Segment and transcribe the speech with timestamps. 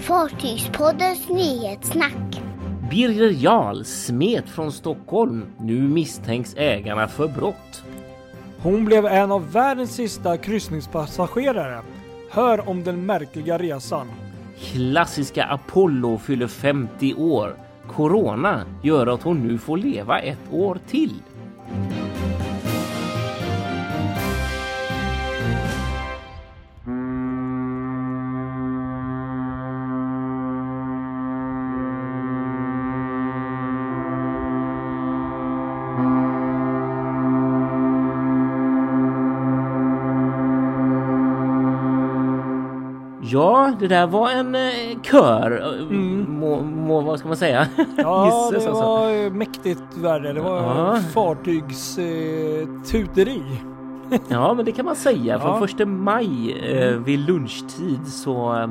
[0.00, 2.40] Fartygspoddens nyhetssnack.
[2.90, 5.44] Birger Jarl smet från Stockholm.
[5.60, 7.84] Nu misstänks ägarna för brott.
[8.58, 11.80] Hon blev en av världens sista kryssningspassagerare.
[12.30, 14.06] Hör om den märkliga resan.
[14.60, 17.56] Klassiska Apollo fyller 50 år.
[17.88, 21.14] Corona gör att hon nu får leva ett år till.
[43.36, 45.76] Ja, det där var en eh, kör.
[45.80, 46.40] Mm.
[46.40, 47.66] Må, må, vad ska man säga?
[47.96, 49.36] Ja, det var alltså.
[49.36, 50.32] mäktigt värre.
[50.32, 50.98] Det var ja.
[51.14, 53.42] fartygstuteri.
[54.12, 55.40] Eh, ja, men det kan man säga.
[55.40, 55.58] Från ja.
[55.58, 58.68] första maj eh, vid lunchtid så eh,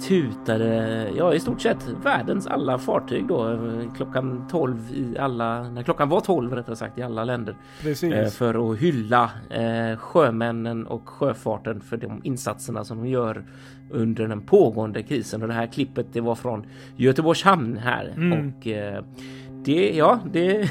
[0.00, 3.58] tutade ja, i stort sett världens alla fartyg då
[3.96, 7.56] klockan 12 i alla, när klockan var 12 rättare sagt i alla länder.
[8.12, 13.44] Eh, för att hylla eh, sjömännen och sjöfarten för de insatserna som de gör
[13.90, 15.42] under den pågående krisen.
[15.42, 16.66] Och det här klippet det var från
[16.96, 18.32] Göteborgs hamn här mm.
[18.32, 19.04] och eh,
[19.66, 20.70] det, ja, det,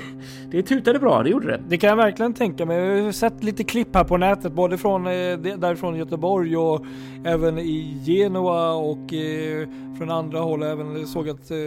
[0.51, 1.61] det tutade bra, det gjorde det.
[1.67, 2.77] Det kan jag verkligen tänka mig.
[2.77, 6.85] Jag har sett lite klipp här på nätet, både från eh, därifrån Göteborg och
[7.25, 10.63] även i Genua och eh, från andra håll.
[10.63, 11.57] Även såg att eh,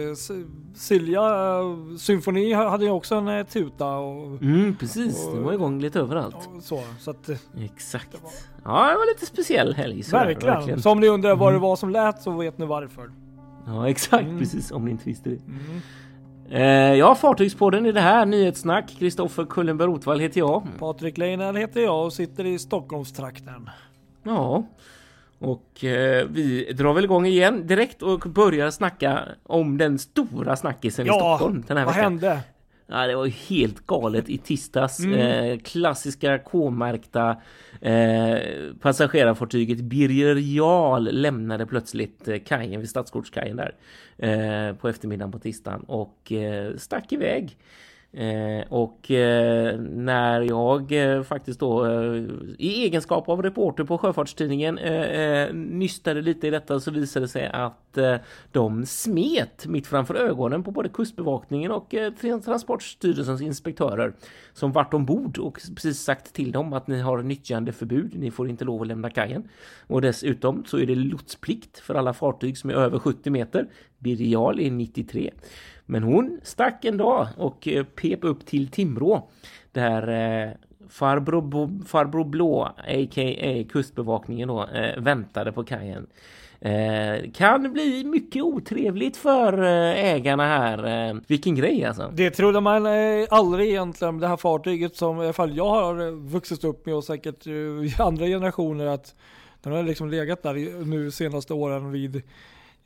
[0.75, 1.31] Silja
[1.99, 3.97] symfoni hade ju också en tuta.
[3.97, 6.49] Och, mm, precis, och, det var igång lite överallt.
[6.61, 8.11] Så, så att, Exakt.
[8.11, 8.31] Det var...
[8.63, 10.01] Ja, det var lite speciell helg.
[10.11, 10.55] Verkligen.
[10.55, 10.81] verkligen.
[10.81, 11.61] Så om ni undrar vad det mm.
[11.61, 13.11] var som lät så vet ni varför.
[13.65, 14.23] Ja, exakt.
[14.23, 14.39] Mm.
[14.39, 15.35] Precis, om ni inte visste det.
[15.47, 15.81] Mm.
[16.51, 18.25] Eh, ja, Fartygspodden i det här.
[18.25, 18.95] Nyhetssnack.
[18.99, 20.63] Kristoffer Kullenberg Rotvall heter jag.
[20.79, 23.69] Patrik Leinell heter jag och sitter i Stockholmstrakten.
[24.23, 24.63] Ja,
[25.39, 31.05] och eh, vi drar väl igång igen direkt och börjar snacka om den stora snackisen
[31.05, 32.11] ja, i Stockholm den här vad veckan.
[32.11, 32.39] hände?
[32.91, 34.99] Ja, det var helt galet i tisdags.
[34.99, 35.19] Mm.
[35.19, 37.37] Eh, klassiska K-märkta
[37.81, 38.37] eh,
[38.81, 43.75] passagerarfartyget Birger Jarl lämnade plötsligt eh, kajen vid Stadsgårdskajen där
[44.17, 47.57] eh, på eftermiddagen på tisdagen och eh, stack iväg.
[48.11, 52.23] Eh, och eh, när jag eh, faktiskt då eh,
[52.57, 57.29] i egenskap av reporter på Sjöfartstidningen eh, eh, nystade lite i detta så visade det
[57.29, 58.15] sig att eh,
[58.51, 62.13] de smet mitt framför ögonen på både Kustbevakningen och eh,
[62.45, 64.13] Transportstyrelsens inspektörer
[64.53, 68.65] som vart ombord och precis sagt till dem att ni har nyttjandeförbud, ni får inte
[68.65, 69.49] lov att lämna kajen.
[69.87, 73.67] Och dessutom så är det lotsplikt för alla fartyg som är över 70 meter.
[73.99, 75.31] Birial är 93.
[75.89, 79.29] Men hon stack en dag och eh, pep upp till Timrå
[79.71, 80.51] där eh,
[80.89, 83.63] farbror, farbror Blå, a.k.a.
[83.71, 86.07] Kustbevakningen då, eh, väntade på kajen.
[86.61, 91.09] Eh, kan bli mycket otrevligt för eh, ägarna här.
[91.09, 92.11] Eh, vilken grej alltså.
[92.13, 94.19] Det trodde man eh, aldrig egentligen.
[94.19, 98.01] Det här fartyget som i alla fall jag har vuxit upp med och säkert eh,
[98.07, 99.15] andra generationer att
[99.61, 102.15] den har liksom legat där nu senaste åren vid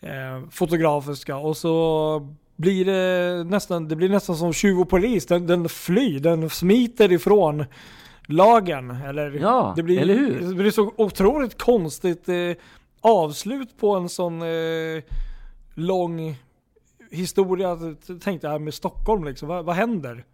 [0.01, 5.25] eh, fotografiska och så blir det nästan, det blir nästan som tjuv och polis.
[5.25, 7.65] Den, den flyr, den smiter ifrån
[8.27, 8.91] lagen.
[8.91, 10.39] Eller, ja, det blir, eller hur?
[10.39, 12.51] Det blir så otroligt konstigt eh,
[13.01, 15.03] avslut på en sån eh,
[15.73, 16.35] lång
[17.11, 17.77] historia.
[18.23, 20.25] Tänkte jag med Stockholm liksom, vad, vad händer?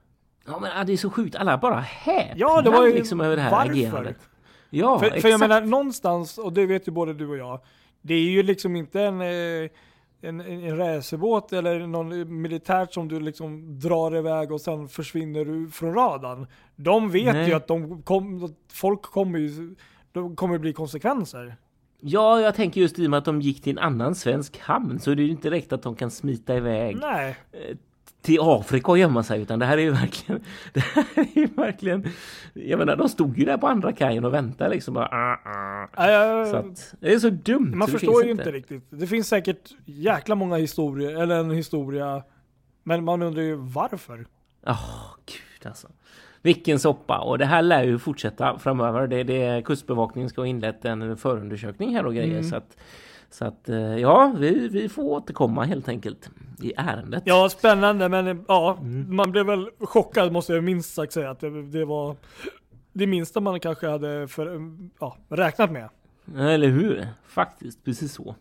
[0.45, 3.35] Ja men det är så sjukt, alla bara häpnar ja, det var ju, liksom över
[3.35, 3.71] det här varför?
[3.71, 4.17] agerandet.
[4.69, 5.21] Ja, för, exakt.
[5.21, 7.59] för jag menar någonstans, och det vet ju både du och jag,
[8.01, 9.69] det är ju liksom inte en eh,
[10.21, 15.69] en, en racerbåt eller någon militärt som du liksom drar iväg och sen försvinner du
[15.69, 16.47] från radarn.
[16.75, 17.47] De vet Nej.
[17.47, 19.75] ju att de kom, folk kommer ju,
[20.11, 21.55] de kommer bli konsekvenser.
[22.01, 24.99] Ja, jag tänker just i och med att de gick till en annan svensk hamn
[24.99, 27.35] så är det ju inte direkt att de kan smita iväg Nej.
[28.21, 30.41] Till Afrika och gömma sig utan det här är ju verkligen
[30.73, 32.07] det här är ju verkligen
[32.53, 36.45] jag menar de stod ju där på andra kajen och väntade liksom bara, ah, ah.
[36.45, 38.43] så att, det är så dumt man förstår ju inte.
[38.43, 42.23] inte riktigt det finns säkert jäkla många historier eller en historia
[42.83, 44.25] men man undrar ju varför
[44.65, 45.87] ja oh, gud alltså
[46.41, 50.85] vilken soppa och det här lär ju fortsätta framöver det, det kustbevakningen ska ha inlett
[50.85, 52.49] en förundersökning här och grejer mm.
[52.49, 52.77] så att
[53.31, 56.29] så att eh, ja, vi, vi får återkomma helt enkelt
[56.61, 57.23] i ärendet.
[57.25, 59.15] Ja, spännande, men ja, mm.
[59.15, 62.15] man blev väl chockad måste jag minst sagt säga att det, det var
[62.93, 64.61] det minsta man kanske hade för,
[64.99, 65.89] ja, räknat med.
[66.37, 67.07] Eller hur?
[67.27, 68.35] Faktiskt, precis så.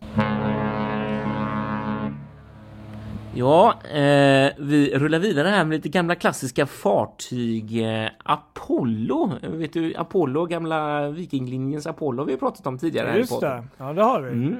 [3.39, 7.81] Ja, eh, vi rullar vidare här med lite gamla klassiska fartyg.
[7.81, 13.17] Eh, Apollo, vet du Apollo, gamla Vikinglinjens Apollo vi har pratat om tidigare.
[13.17, 14.31] Just det, ja det har vi.
[14.31, 14.57] Mm.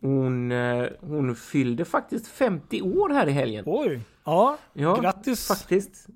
[0.00, 3.64] hon, eh, hon fyllde faktiskt 50 år här i helgen.
[3.66, 4.00] Oj!
[4.24, 5.48] Ja, Ja, grattis!
[5.48, 6.06] Faktiskt.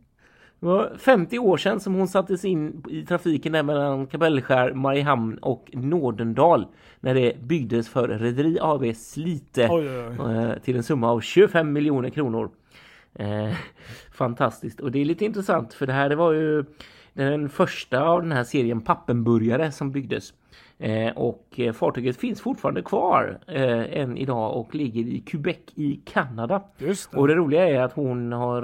[0.61, 5.39] Det var 50 år sedan som hon sattes in i trafiken där mellan Kapellskär, Mariehamn
[5.39, 6.67] och Nådendal
[7.01, 10.35] när det byggdes för Rederi AB Slite Oj, oj, oj.
[10.37, 12.51] eh, till en summa av 25 miljoner kronor.
[13.15, 13.53] Eh,
[14.13, 14.81] fantastiskt.
[14.81, 16.65] Och det är lite intressant för det här det var ju
[17.13, 20.33] den första av den här serien pappenburgare som byggdes.
[20.79, 26.63] Eh, och fartyget finns fortfarande kvar eh, än idag och ligger i Quebec i Kanada.
[26.79, 27.09] Det.
[27.15, 28.63] Och det roliga är att hon har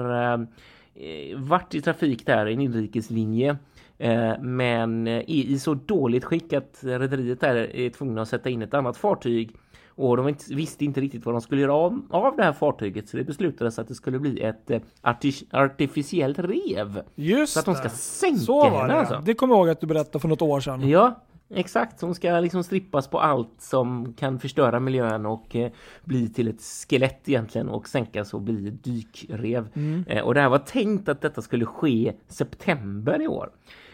[1.37, 3.57] varit i trafik där, en inrikeslinje.
[3.97, 8.61] Eh, men är i så dåligt skick att rederiet där är tvungna att sätta in
[8.61, 9.55] ett annat fartyg.
[9.97, 13.09] Och de visste inte riktigt vad de skulle göra av, av det här fartyget.
[13.09, 17.01] Så det beslutades att det skulle bli ett eh, arti- artificiellt rev.
[17.15, 18.99] Just Så att de ska sänka Så var henne det.
[18.99, 19.21] alltså.
[19.25, 20.89] Det kommer jag ihåg att du berättade för något år sedan.
[20.89, 22.01] Ja, exakt.
[22.01, 25.71] Hon ska liksom strippas på allt som kan förstöra miljön och eh,
[26.03, 29.67] bli till ett skelett egentligen och sänkas och bli dykrev.
[30.07, 33.49] Eh, och det här var tänkt att detta skulle ske september i år.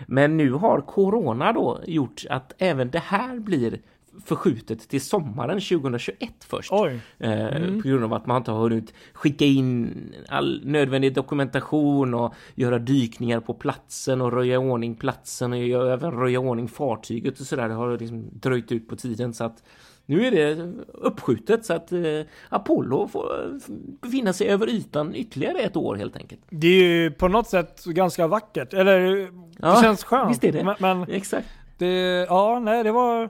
[0.08, 3.80] Men nu har corona då gjort att även det här blir
[4.26, 6.72] förskjutet till sommaren 2021 först.
[7.20, 7.48] Eh,
[7.82, 9.94] På grund av att man inte har hunnit skicka in
[10.30, 15.94] all nödvändig dokumentation och göra dykningar på platsen och röja i ordning platsen och göra,
[15.94, 17.68] även röja i ordning fartyget och sådär.
[17.68, 19.64] Det har liksom dröjt ut på tiden så att
[20.06, 22.02] nu är det uppskjutet så att eh,
[22.50, 26.42] Apollo får eh, befinna sig över ytan ytterligare ett år helt enkelt.
[26.50, 28.74] Det är ju på något sätt ganska vackert.
[28.74, 29.30] Eller
[29.60, 30.32] Ja, det känns skönt.
[30.32, 30.64] visst är det.
[30.64, 31.48] Men, men Exakt.
[31.78, 33.30] det, ja, nej, det var,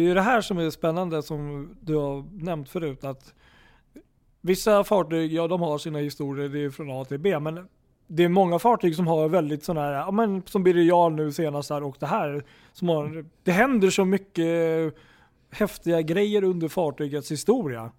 [0.00, 3.04] det är ju det här som är spännande som du har nämnt förut.
[3.04, 3.34] Att
[4.40, 7.38] vissa fartyg, ja de har sina historier, det är från A till B.
[7.38, 7.68] Men
[8.06, 11.32] det är många fartyg som har väldigt sådana här, ja men som Birger Jarl nu
[11.32, 12.44] senast här och det här.
[12.72, 14.94] Som har, det händer så mycket
[15.50, 17.90] häftiga grejer under fartygets historia.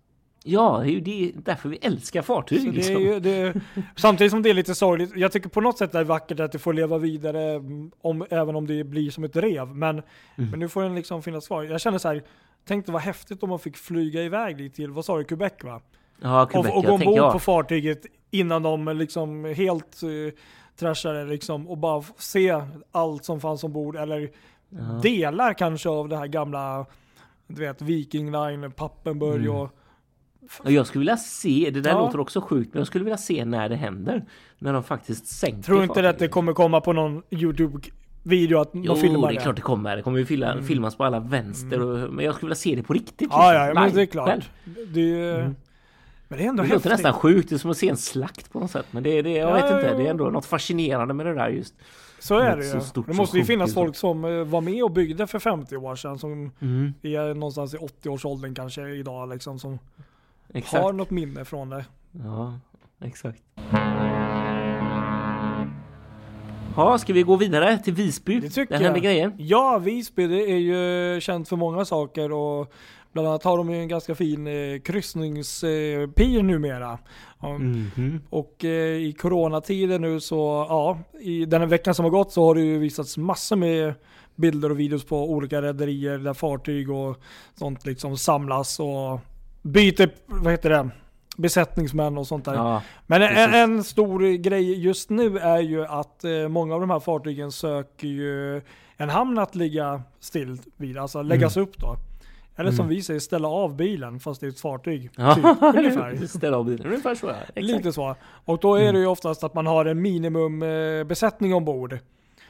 [0.43, 2.73] Ja, det är ju det, därför vi älskar fartyg.
[2.73, 3.01] Liksom.
[3.01, 3.61] ju, det,
[3.95, 5.11] samtidigt som det är lite sorgligt.
[5.15, 8.25] Jag tycker på något sätt det är vackert att det får leva vidare, mm, om,
[8.29, 9.67] även om det blir som ett rev.
[9.67, 10.01] Men,
[10.35, 11.63] men nu får den liksom finnas kvar.
[11.63, 12.23] Jag känner så här,
[12.65, 15.53] tänk det var häftigt om man fick flyga iväg dit till, vad sa du, Quebec
[15.63, 15.81] va?
[16.21, 17.33] Ja, Quebec, och, och gå ombord jag.
[17.33, 20.31] på fartyget innan de liksom helt uh,
[20.75, 22.61] trashade liksom och bara se
[22.91, 23.95] allt som fanns ombord.
[23.95, 24.31] Eller
[25.01, 26.85] delar kanske av det här gamla,
[27.47, 29.55] du vet, Viking Line, Pappenburg Mm.
[29.55, 29.69] Och
[30.63, 31.99] jag skulle vilja se, det där Ja.
[31.99, 34.25] låter också sjukt, men jag skulle vilja se när det händer.
[34.59, 38.83] När de faktiskt sänker Tror inte att det kommer komma på någon YouTube-video att Jo,
[38.83, 39.95] de filmar det är klart det kommer.
[39.95, 41.81] Det kommer ju filma, filmas på alla vänster.
[41.81, 43.33] Och, men jag skulle vilja se det på riktigt.
[43.33, 43.45] Mm.
[43.45, 44.27] Ja, liksom, ja, men live, det är klart.
[44.29, 44.49] själv.
[44.93, 45.55] Det, Mm.
[46.27, 46.91] Men det är ändå Det låter häftigt.
[47.05, 47.49] nästan sjukt.
[47.49, 48.85] Det är som att se en slakt på något sätt.
[48.91, 49.97] Men det, det, jag Ja, vet inte.
[49.97, 51.73] Det är ändå något fascinerande med det där just.
[52.19, 53.03] Så är det ju.
[53.07, 56.19] Det måste ju finnas folk som eh, var med och byggde för 50 år sedan
[56.19, 59.79] som Mm, är någonstans i 80-årsåldern kanske idag liksom som
[60.53, 60.83] exakt.
[60.83, 61.85] har något minne från det.
[62.11, 62.59] Ja,
[63.03, 63.41] exakt.
[66.75, 68.39] Ja, ska vi gå vidare till Visby?
[68.39, 69.01] Det tycker händer jag.
[69.03, 69.31] grejer.
[69.37, 72.73] Ja, Visby det är ju känt för många saker och
[73.13, 76.99] bland annat har de ju en ganska fin eh, kryssningspir numera.
[77.41, 78.21] Ja, Mhm.
[78.29, 82.45] Och eh, i coronatider nu så, ja, i den här veckan som har gått så
[82.45, 83.93] har det ju visats massor med
[84.35, 87.17] bilder och videos på olika rederier där fartyg och
[87.59, 89.19] sånt liksom samlas och
[89.61, 90.89] byter, vad heter det,
[91.37, 92.53] besättningsmän och sånt där.
[92.53, 96.89] Ja, Men en, en stor grej just nu är ju att eh, många av de
[96.89, 98.61] här fartygen söker ju
[98.97, 101.95] en hamn att ligga still vid, alltså läggas upp då.
[102.55, 105.09] Eller som vi säger, ställa av bilen fast det är ett fartyg.
[105.15, 106.27] Ja, Typ, ungefär.
[106.27, 106.87] Ställa av bilen.
[106.87, 107.29] Ungefär så.
[107.29, 107.55] Exakt.
[107.55, 108.15] Lite så.
[108.45, 111.97] Och då är det ju oftast att man har en minimum eh, ombord.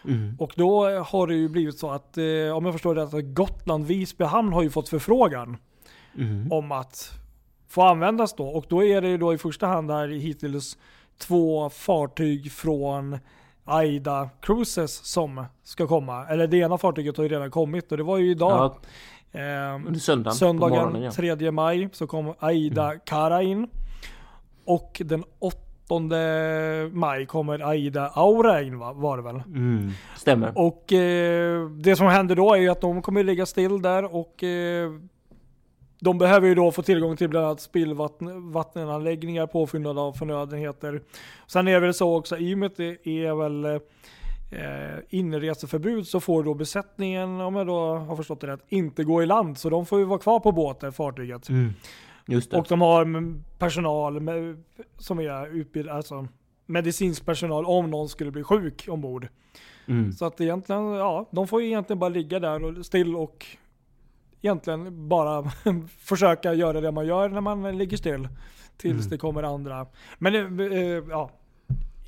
[0.08, 0.36] Mm.
[0.40, 2.24] Och då har det ju blivit så att, eh,
[2.56, 5.58] om jag förstår det att Gotland, Visby hamn har ju fått förfrågan
[6.18, 6.52] Mm.
[6.52, 7.12] om att
[7.68, 8.48] få användas då.
[8.48, 10.78] Och då är det ju då i första hand här hittills
[11.18, 13.18] två fartyg från
[13.66, 16.28] Aida Cruises som ska komma.
[16.28, 18.76] Eller det ena fartyget har ju redan kommit och det var ju idag.
[19.32, 20.36] Ja, eh, söndagen.
[20.36, 21.12] Söndagen morgonen, ja.
[21.12, 23.68] 3 maj så kom Aida Kara in.
[24.66, 25.58] Och den 8
[26.92, 29.36] maj kommer Aida Aura in va, var det väl?
[29.36, 29.92] Mm.
[30.18, 30.52] Stämmer.
[30.56, 34.44] Och eh, det som händer då är ju att de kommer ligga still där och
[34.44, 34.92] eh,
[36.04, 41.02] de behöver ju då få tillgång till bland annat spillvattenanläggningar, påfyllnad av förnödenheter.
[41.48, 43.80] Sen är det väl så också, i och med att det är väl eh,
[45.10, 49.26] inreseförbud så får då besättningen, om jag då har förstått det rätt, inte gå i
[49.26, 49.58] land.
[49.58, 51.50] Så de får ju vara kvar på båten, fartyget.
[51.50, 51.74] Mm.
[52.52, 54.64] Och de har personal med,
[54.98, 56.28] som är utbildad, alltså
[56.66, 59.28] medicinsk personal om någon skulle bli sjuk ombord.
[59.88, 60.12] Mm.
[60.12, 63.46] Så att egentligen, ja, de får ju egentligen bara ligga där och still och
[64.42, 65.44] egentligen bara
[66.00, 68.28] försöka göra det man gör när man ligger still.
[68.78, 69.10] Tills Mm.
[69.10, 69.86] det kommer andra.
[70.18, 71.30] Men eh, eh, ja,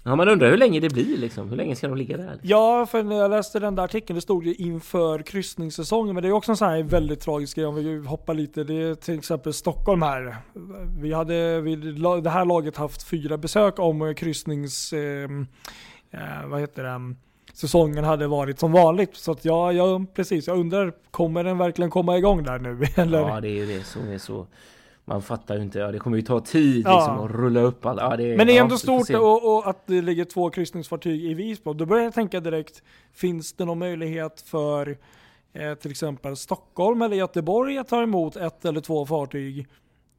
[0.05, 1.49] Ja, man undrar hur länge det blir liksom.
[1.49, 2.39] Hur länge ska de ligga där?
[2.41, 6.13] Ja, för när jag läste den där artikeln, det stod ju inför kryssningssäsongen.
[6.15, 8.63] Men det är också en sån här väldigt tragisk grej om vi hoppar lite.
[8.63, 10.35] Det är till exempel Stockholm här.
[11.01, 14.93] Vi hade vid det här laget haft fyra besök om kryssnings...
[14.93, 15.29] Eh,
[16.11, 17.15] eh, vad heter det?
[17.53, 19.15] Säsongen hade varit som vanligt.
[19.15, 20.47] Så att ja, ja, precis.
[20.47, 22.85] Jag undrar, kommer den verkligen komma igång där nu?
[22.95, 23.19] Eller?
[23.19, 24.47] Ja, det är ju det som är så...
[25.05, 25.79] Man fattar ju inte.
[25.79, 26.97] Ja, det kommer ju ta tid Ja.
[26.97, 28.01] liksom att rulla upp allt.
[28.01, 31.33] Ja, det, Men det är ändå stort och, och att det ligger två kryssningsfartyg i
[31.33, 31.73] Visby.
[31.73, 32.83] Då börjar jag tänka direkt,
[33.13, 34.97] finns det någon möjlighet för
[35.53, 39.67] eh, till exempel Stockholm eller Göteborg att ta emot ett eller två fartyg?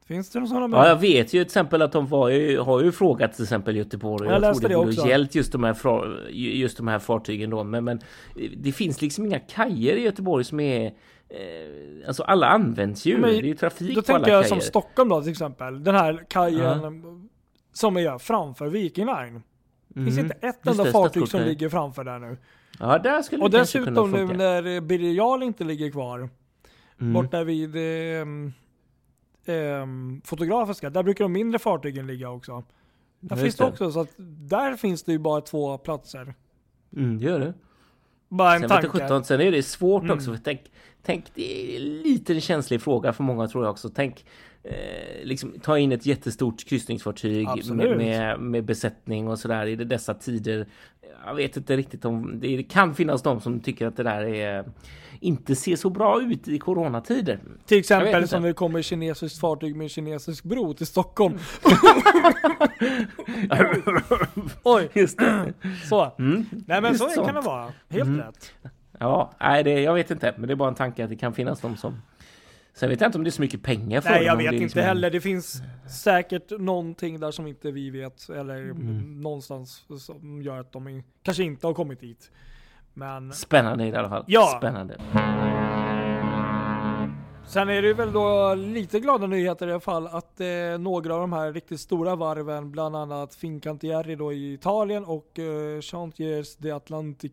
[0.07, 2.91] Finns det någon sådana Ja, jag vet ju till exempel att de var har ju
[2.91, 4.29] frågat till exempel Göteborg.
[4.29, 5.07] Jag läste tror det också.
[5.07, 5.75] gällt just de här,
[6.31, 7.63] just de här fartygen då.
[7.63, 7.99] Men, men
[8.57, 10.85] det finns liksom inga kajer i Göteborg som är...
[11.29, 13.17] Eh, alltså alla används ju.
[13.17, 14.49] Men det är ju trafik Då på alla tänker jag kajer.
[14.55, 15.83] som Stockholm då till exempel.
[15.83, 17.29] Den här kajen
[17.73, 19.41] som är framför Viking Line.
[19.93, 20.19] Finns Mhm.
[20.19, 22.37] inte ett enda det, fartyg som ligger framför där nu.
[22.79, 26.29] Ja, där skulle Och det dessutom nu när Birger Jarl inte ligger kvar.
[27.01, 27.13] Mm.
[27.13, 27.81] Borta vid eh,
[29.49, 29.85] eh,
[30.23, 32.63] Fotografiska, där brukar de mindre fartygen ligga också.
[33.19, 33.69] Där finns det det.
[33.69, 34.09] också, så att
[34.49, 36.33] där finns det ju bara två platser.
[36.95, 37.53] Mm, det gör det.
[38.29, 38.85] Bara en Sen, tanke.
[38.87, 40.15] jag sjutton, sen är det svårt Mm.
[40.17, 40.31] också.
[40.33, 40.61] För tänk,
[41.01, 43.89] tänk, det är lite en känslig fråga för många tror jag också.
[43.89, 44.25] Tänk,
[44.69, 50.13] eh, liksom, ta in ett jättestort kryssningsfartyg med, med, med besättning och sådär i dessa
[50.13, 50.65] tider.
[51.25, 54.65] Jag vet inte riktigt om det kan finnas de som tycker att det där är
[55.19, 57.39] inte ser så bra ut i coronatider.
[57.65, 61.37] Till exempel som det kommer kinesiskt fartyg med kinesisk bro till Stockholm.
[64.63, 65.53] Oj, Just det.
[65.89, 66.11] så.
[66.19, 66.45] Mm.
[66.67, 67.33] Nej men Just så kan sånt.
[67.35, 67.71] det vara.
[67.89, 68.19] Helt Mm.
[68.19, 68.51] rätt.
[68.99, 71.33] Ja, nej, det, jag vet inte, men det är bara en tanke att det kan
[71.33, 72.01] finnas de som
[72.77, 74.45] Sen vet jag inte om det är så mycket pengar för Nej dem, jag vet
[74.53, 75.09] inte liksom heller.
[75.09, 75.61] Det finns
[76.03, 78.29] säkert någonting där som inte vi vet.
[78.29, 79.21] Eller Mm.
[79.21, 82.31] någonstans som gör att de kanske inte har kommit dit.
[82.93, 84.23] Men Spännande i alla fall.
[84.27, 84.55] Ja.
[84.57, 84.97] Spännande.
[87.47, 90.47] Sen är det väl då lite glada nyheter i alla fall att eh,
[90.79, 95.81] några av de här riktigt stora varven, bland annat Fincantieri då i Italien och eh,
[95.81, 97.31] Chantiers de Atlantic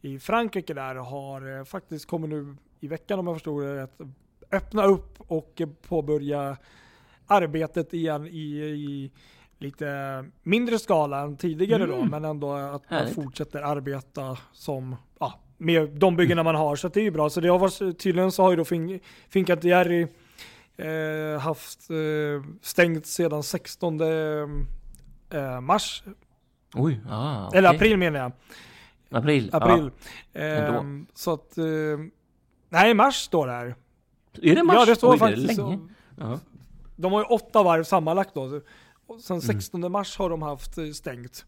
[0.00, 3.98] i Frankrike där har eh, faktiskt kommit nu i veckan om jag förstod det rätt,
[4.52, 6.56] öppna upp och påbörja
[7.26, 9.10] arbetet igen i, i
[9.58, 12.08] lite mindre skala än tidigare då, Mm.
[12.08, 13.14] men ändå att man Härligt.
[13.14, 16.76] fortsätter arbeta som, ja, med de byggena man har.
[16.76, 17.30] Så det är ju bra.
[17.30, 20.06] Så det har varit, tydligen så har ju då fin, Fincantieri
[20.76, 21.96] eh, haft eh,
[22.62, 24.00] stängt sedan 16
[25.30, 26.02] eh, mars,
[26.74, 28.32] Oj, ah, eller april menar jag.
[29.10, 29.50] April.
[29.52, 29.90] April.
[30.32, 31.64] Ehm, så att, eh,
[32.68, 33.74] nej mars står det här.
[34.42, 34.52] Ja.
[34.52, 34.76] Är det mars?
[34.78, 35.66] Ja det står Oj, det faktiskt så.
[35.70, 35.78] länge.
[36.16, 36.38] Ja.
[36.96, 38.42] De har ju åtta varv sammanlagt då.
[38.44, 38.60] Mm.
[39.22, 41.44] sen 16 mars har de haft eh, stängt.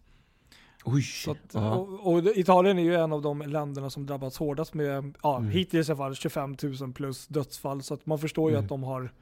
[0.85, 1.03] Oj.
[1.03, 1.75] Så att, ja.
[1.75, 5.51] och, och Italien är ju en av de länderna som drabbats hårdast med, ja, Mm.
[5.51, 7.83] hittills i alla fall 25 000 plus dödsfall.
[7.83, 8.65] Så att man förstår ju Mm.
[8.65, 9.13] att de har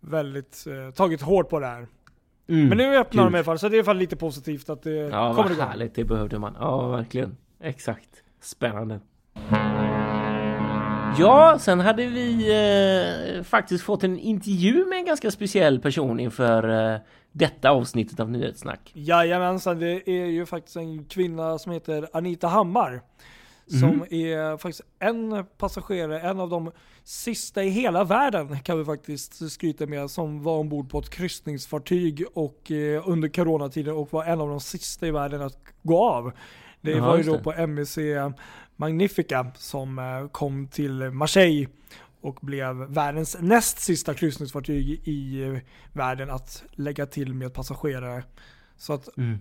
[0.00, 1.86] väldigt eh, tagit hårt på det här.
[2.48, 2.68] Mm.
[2.68, 3.32] Men nu öppnar Kul.
[3.32, 5.34] de i alla fall, så det är i alla fall lite positivt att det Ja,
[5.34, 5.66] kommer igång.
[5.66, 5.94] härligt.
[5.94, 6.56] Det behövde man.
[6.60, 7.36] Ja, verkligen.
[7.60, 8.22] Exakt.
[8.40, 9.00] Spännande.
[11.18, 12.48] Ja, sen hade vi
[13.38, 17.00] eh, faktiskt fått en intervju med en ganska speciell person inför eh,
[17.32, 18.90] detta avsnittet av Nyhetssnack.
[18.94, 23.00] Jajamensan, det är ju faktiskt en kvinna som heter Anita Hammar.
[23.80, 24.06] Som Mhm.
[24.10, 26.70] är faktiskt en passagerare, en av de
[27.04, 32.24] sista i hela världen kan vi faktiskt skryta med, som var ombord på ett kryssningsfartyg
[32.34, 36.32] och eh, under coronatiden och var en av de sista i världen att gå av.
[36.80, 37.42] Det Ja, var ju då det.
[37.42, 37.98] på MSC
[38.76, 41.68] Magnifica som eh, kom till Marseille
[42.20, 45.58] och blev världens näst sista kryssningsfartyg i eh,
[45.92, 48.24] världen att lägga till med passagerare.
[48.76, 49.38] Så att Mm.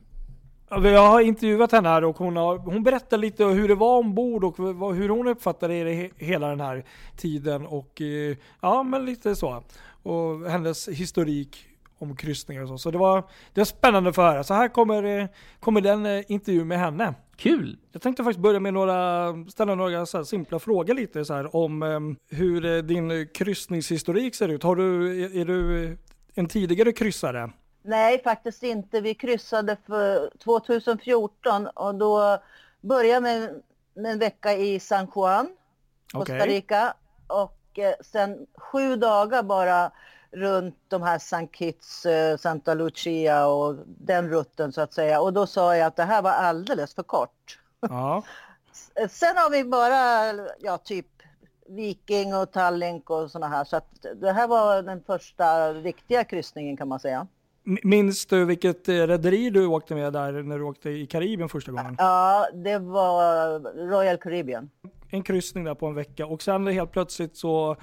[0.70, 3.98] Ja, Jag har intervjuat henne här och hon, har, hon berättar lite hur det var
[4.00, 6.86] ombord och vad- hur hon uppfattade det he- hela den här
[7.18, 9.64] tiden och eh, ja men lite så.
[10.04, 12.78] Och hennes historik om kryssningar och så.
[12.78, 13.22] Så det var,
[13.54, 14.44] det var spännande att få höra.
[14.44, 15.28] Så här kommer, eh,
[15.60, 17.14] kommer den eh, intervjun med henne.
[17.36, 17.78] Kul!
[17.92, 21.56] Jag tänkte faktiskt börja med några, ställa några så här simpla frågor lite så här
[21.56, 22.00] om eh,
[22.38, 24.64] hur eh, din kryssningshistorik ser ut.
[24.64, 25.98] Har du, är, är du
[26.36, 27.52] en tidigare kryssare?
[27.84, 29.02] Nej, faktiskt inte.
[29.02, 32.38] Vi kryssade för 2014 och då
[32.82, 33.62] började med,
[33.96, 35.48] med en vecka i San Juan,
[36.12, 36.34] Costa.
[36.34, 36.94] Rica.
[37.28, 39.92] Och eh, sen sju dagar bara
[40.34, 45.22] runt de här San Kitts, eh, Santa Lucia och den rutten så att säga.
[45.22, 47.60] Och då sa jag att det här var alldeles för kort.
[47.80, 48.24] Ja.
[49.10, 51.08] Sen har vi bara, ja typ
[51.70, 53.64] Viking och Tallink och sådana här.
[53.64, 57.28] Så att det här var den första riktiga kryssningen kan man säga.
[57.64, 61.72] Minns du vilket eh, rederi du åkte med där när du åkte i Karibien första
[61.72, 61.96] gången?
[61.98, 63.60] Ja, det var
[63.90, 64.70] Royal Caribbean.
[65.10, 67.78] En kryssning där på en vecka och sen helt plötsligt så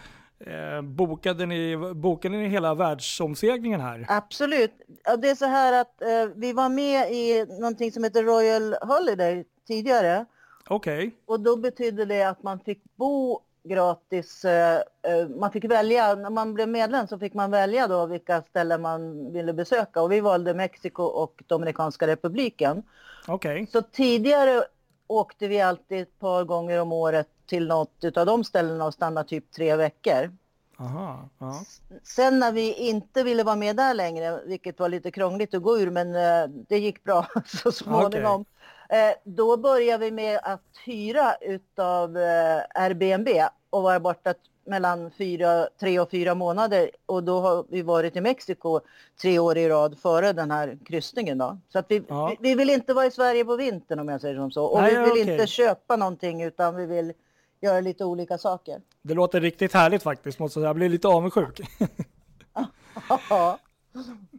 [0.46, 4.06] eh, bokade, ni, bokade ni hela världsomseglingen här?
[4.08, 4.72] Absolut.
[5.04, 8.74] Ja, det är så här att eh, vi var med i någonting som heter Royal
[8.80, 10.24] Holiday tidigare.
[10.68, 10.98] Okej.
[10.98, 11.10] Okay.
[11.26, 14.44] Och då betydde det att man fick bo gratis.
[14.44, 18.42] Eh, eh, man fick välja, när man blev medlem så fick man välja då vilka
[18.42, 22.82] ställen man ville besöka och vi valde Mexiko och Dominikanska republiken.
[23.28, 23.52] Okej.
[23.52, 23.66] Okay.
[23.66, 24.62] Så tidigare
[25.06, 29.28] åkte vi alltid ett par gånger om året till något av de ställena och stannade
[29.28, 30.30] typ tre veckor.
[30.78, 31.64] Aha, ja.
[32.02, 35.78] Sen när vi inte ville vara med där längre, vilket var lite krångligt att gå
[35.78, 38.44] ur, men eh, det gick bra så småningom.
[38.88, 39.08] Okay.
[39.08, 43.28] Eh, då började vi med att hyra utav eh, Airbnb
[43.70, 48.20] och vara borta mellan fyra, tre och fyra månader och då har vi varit i
[48.20, 48.80] Mexiko
[49.22, 51.58] tre år i rad före den här kryssningen då.
[51.72, 52.26] Så att vi, ja.
[52.28, 54.64] vi, vi, vill inte vara i Sverige på vintern om jag säger som så.
[54.64, 55.32] Och Nej, vi vill okay.
[55.32, 57.12] inte köpa någonting utan vi vill
[57.60, 58.80] göra lite olika saker.
[59.02, 60.68] Det låter riktigt härligt faktiskt måste jag säga.
[60.68, 61.60] Jag blir lite avundsjuk.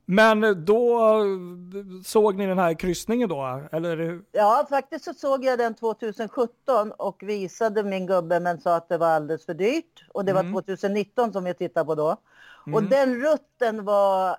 [0.05, 1.23] Men då
[2.05, 3.61] såg ni den här kryssningen då?
[3.71, 4.21] Eller?
[4.31, 8.97] Ja, faktiskt så såg jag den 2017 och visade min gubbe men sa att det
[8.97, 10.05] var alldeles för dyrt.
[10.13, 10.53] Och det mm.
[10.53, 12.17] var 2019 som jag tittade på då.
[12.67, 12.75] Mm.
[12.75, 14.37] Och den rutten var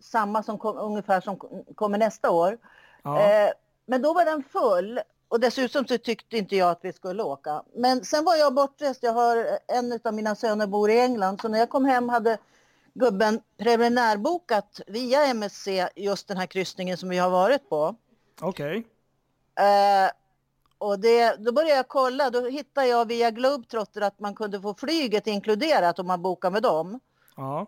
[0.00, 1.38] samma som kom, ungefär som
[1.74, 2.58] kommer nästa år.
[3.02, 3.20] Ja.
[3.20, 3.50] Eh,
[3.86, 5.00] men då var den full.
[5.34, 7.62] Och dessutom så tyckte inte jag att vi skulle åka.
[7.74, 9.02] Men sen var jag bortrest.
[9.02, 11.40] Jag har en av mina söner bor i England.
[11.40, 12.38] Så när jag kom hem hade
[12.94, 17.96] gubben preliminärbokat via MSC just den här kryssningen som vi har varit på.
[18.40, 18.78] Okej.
[19.54, 19.66] Okay.
[19.66, 20.10] Eh,
[20.78, 24.74] och det, då började jag kolla, då hittade jag via Globetrotter att man kunde få
[24.74, 27.00] flyget inkluderat om man bokar med dem.
[27.36, 27.66] Ja.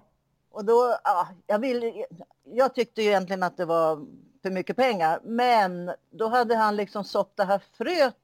[0.50, 2.04] Och då, ja, jag, vill,
[2.44, 4.06] jag tyckte ju egentligen att det var
[4.46, 8.16] för mycket pengar, men då hade han liksom sått det här fröet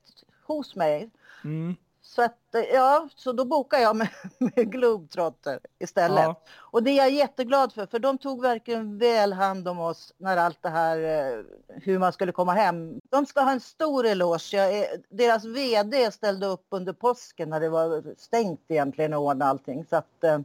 [0.46, 1.10] hos mig.
[1.44, 1.76] Mm.
[2.02, 2.38] Så, att,
[2.72, 4.08] ja, så då bokar jag med,
[4.38, 6.24] med Globetrotter istället.
[6.24, 6.40] Ja.
[6.58, 10.36] Och det är jag jätteglad för, för de tog verkligen väl hand om oss när
[10.36, 13.00] allt det här, eh, hur man skulle komma hem.
[13.10, 14.56] De ska ha en stor eloge.
[14.56, 19.84] Jag, deras VD ställde upp under påsken när det var stängt egentligen och ordna allting.
[19.90, 20.38] Så att, eh,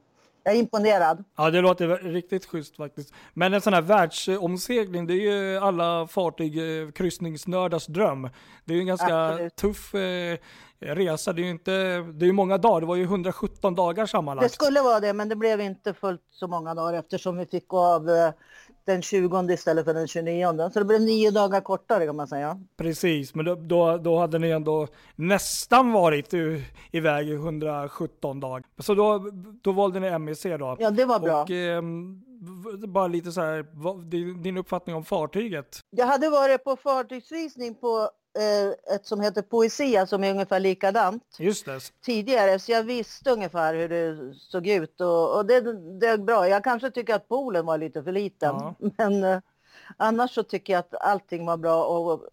[0.47, 1.23] jag är imponerad.
[1.37, 3.13] Ja, det låter riktigt schysst faktiskt.
[3.33, 8.29] Men en sån här världsomsegling, det är ju alla fartyg, eh, kryssningsnördars dröm.
[8.65, 9.55] Det är ju en ganska Absolut.
[9.55, 10.37] tuff eh,
[10.79, 11.33] resa.
[11.33, 11.71] Det är ju inte,
[12.13, 14.49] det är många dagar, det var ju 117 dagar sammanlagt.
[14.49, 17.73] Det skulle vara det, men det blev inte fullt så många dagar eftersom vi fick
[17.73, 18.31] av eh,
[18.87, 20.69] den 20 istället för den 29.
[20.73, 22.59] Så det blev nio dagar kortare kan man säga.
[22.77, 26.33] Precis, men då, då, då hade ni ändå nästan varit
[26.91, 28.63] iväg i 117 dagar.
[28.79, 30.77] Så då, då valde ni MEC då?
[30.79, 31.43] Ja, det var bra.
[31.43, 31.81] Och, eh,
[32.87, 34.05] bara lite så här, vad,
[34.43, 35.79] din uppfattning om fartyget?
[35.89, 41.23] Jag hade varit på fartygsvisning på eh, ett som heter Poesia som är ungefär likadant.
[41.39, 41.79] Just det.
[42.01, 45.61] Tidigare, så jag visste ungefär hur det såg ut och, och det
[45.99, 46.49] dög bra.
[46.49, 48.75] Jag kanske tycker att poolen var lite för liten, ja.
[48.97, 49.39] men eh,
[49.97, 52.23] annars så tycker jag att allting var bra och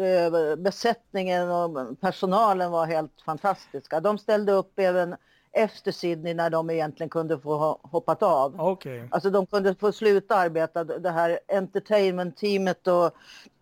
[0.00, 4.00] eh, besättningen och personalen var helt fantastiska.
[4.00, 5.16] De ställde upp även
[5.54, 8.60] efter Sydney när de egentligen kunde få ha hoppat av.
[8.60, 9.02] Okay.
[9.10, 13.14] Alltså de kunde få sluta arbeta, det här entertainment-teamet och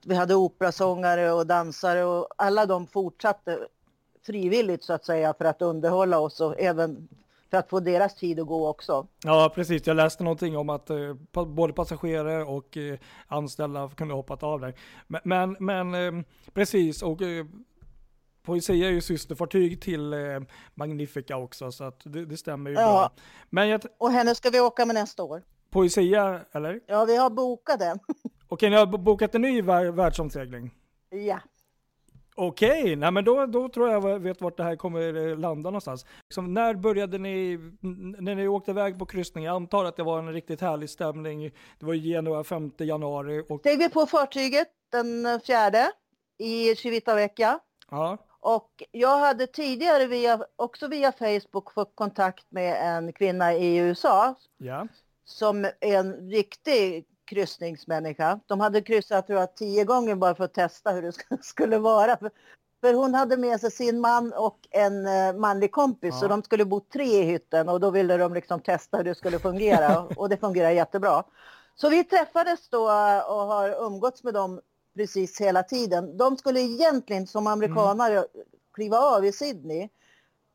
[0.04, 3.58] vi hade operasångare och dansare och alla de fortsatte
[4.26, 7.08] frivilligt så att säga för att underhålla oss och även
[7.50, 9.06] för att få deras tid att gå också.
[9.24, 9.86] Ja, precis.
[9.86, 11.14] Jag läste någonting om att eh,
[11.46, 14.74] både passagerare och eh, anställda kunde hoppat av där.
[15.06, 16.24] Men, men, men eh,
[16.54, 17.46] precis, och eh,
[18.42, 20.18] Poesia är ju systerfartyg till eh,
[20.74, 22.82] Magnifica också, så att det, det stämmer ju ja.
[22.82, 23.24] bra.
[23.50, 23.80] Men jag...
[23.98, 25.42] Och henne ska vi åka med nästa år.
[25.70, 26.80] Poesia, eller?
[26.86, 27.98] Ja, vi har bokat den.
[28.48, 30.74] Okej, ni har bokat en ny världsomsegling?
[31.10, 31.40] Ja.
[32.34, 36.06] Okej, nej men då, då tror jag vet vart det här kommer eh, landa någonstans.
[36.28, 37.58] Liksom, när började ni,
[38.18, 39.44] när ni åkte iväg på kryssning?
[39.44, 41.50] Jag antar att det var en riktigt härlig stämning.
[41.78, 43.44] Det var Genua 5 januari.
[43.48, 43.60] Och...
[43.60, 45.92] Steg vi på fartyget den fjärde
[46.38, 47.58] i Civitavecchia.
[47.90, 48.18] Ja.
[48.42, 54.34] Och jag hade tidigare via, också via Facebook fått kontakt med en kvinna i USA.
[54.58, 54.86] Ja.
[55.24, 58.40] Som är en riktig kryssningsmänniska.
[58.46, 62.16] De hade kryssat tror jag, tio gånger bara för att testa hur det skulle vara.
[62.80, 66.20] För, hon hade med sig sin man och en uh, manlig kompis ja.
[66.20, 69.14] så de skulle bo tre i hytten och då ville de liksom testa hur det
[69.14, 71.24] skulle fungera och det fungerar jättebra.
[71.74, 72.82] Så vi träffades då
[73.26, 74.60] och har umgåtts med dem
[74.96, 76.16] precis hela tiden.
[76.16, 78.28] De skulle egentligen som amerikanare mm.
[78.74, 79.88] kliva av i Sydney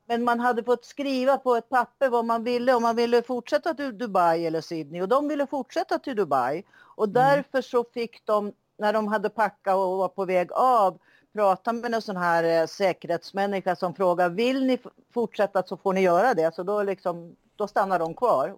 [0.08, 3.74] Men man hade fått skriva på ett papper vad man ville, om man ville fortsätta
[3.74, 5.02] till Dubai eller Sydney.
[5.02, 6.64] Och de ville fortsätta till Dubai.
[6.96, 11.00] Och därför så fick de, när de hade packat och var på väg av,
[11.34, 14.80] prata med en sån här eh, säkerhetsmänniska som frågar, vill ni
[15.14, 16.56] fortsätta så får ni göra det.
[16.56, 18.56] Så då, liksom, då stannar de kvar.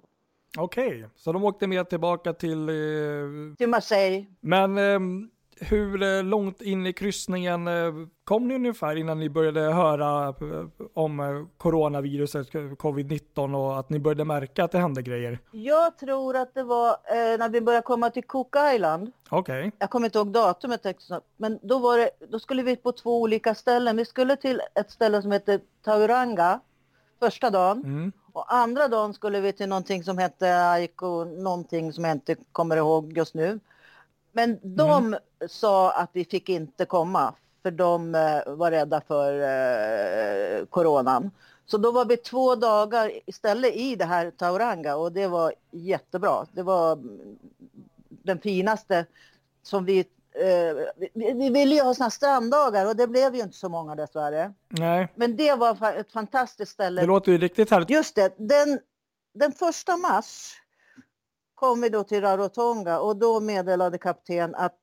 [0.58, 2.70] Okej, så de åkte med tillbaka till...
[2.70, 4.26] Eh, Till Marseille.
[4.40, 5.30] men ehm,
[5.62, 7.94] hur eh, långt in i kryssningen eh,
[8.24, 14.00] kom ni ungefär innan ni började höra eh, om coronaviruset, eh, covid-19 och att ni
[14.00, 15.40] började märka att det hände grejer?
[15.52, 19.12] Jag tror att det var eh, när vi började komma till Cook Island.
[19.30, 20.86] Okej, Jag kommer inte ihåg datumet,
[21.38, 23.98] men då, var det, då skulle vi på två olika ställen.
[23.98, 26.60] Vi skulle till ett ställe som heter Tauranga
[27.20, 27.84] första dagen.
[27.84, 28.12] mm.
[28.34, 32.78] Och andra dagen skulle vi till någonting som hette Aiko, någonting som jag inte kommer
[32.78, 33.60] ihåg just nu.
[34.32, 40.66] Men de sa att vi fick inte komma för de eh, var rädda för eh,
[40.66, 41.32] coronan.
[41.66, 46.46] Så då var vi två dagar istället i det här Tauranga och det var jättebra.
[46.52, 47.38] Det var mm,
[48.10, 49.06] den finaste
[49.64, 50.00] som vi...
[50.32, 53.96] Eh, vi, vi ville ju ha såna stranddagar och det blev ju inte så många
[53.96, 54.54] dessvärre.
[54.68, 57.02] nej, Men det var ett fantastiskt ställe.
[57.02, 57.90] det låter ju riktigt härligt.
[57.90, 58.80] Just det, den,
[59.34, 60.56] den första mars
[61.60, 64.76] kom vi då till Rarotonga och då meddelade kapten att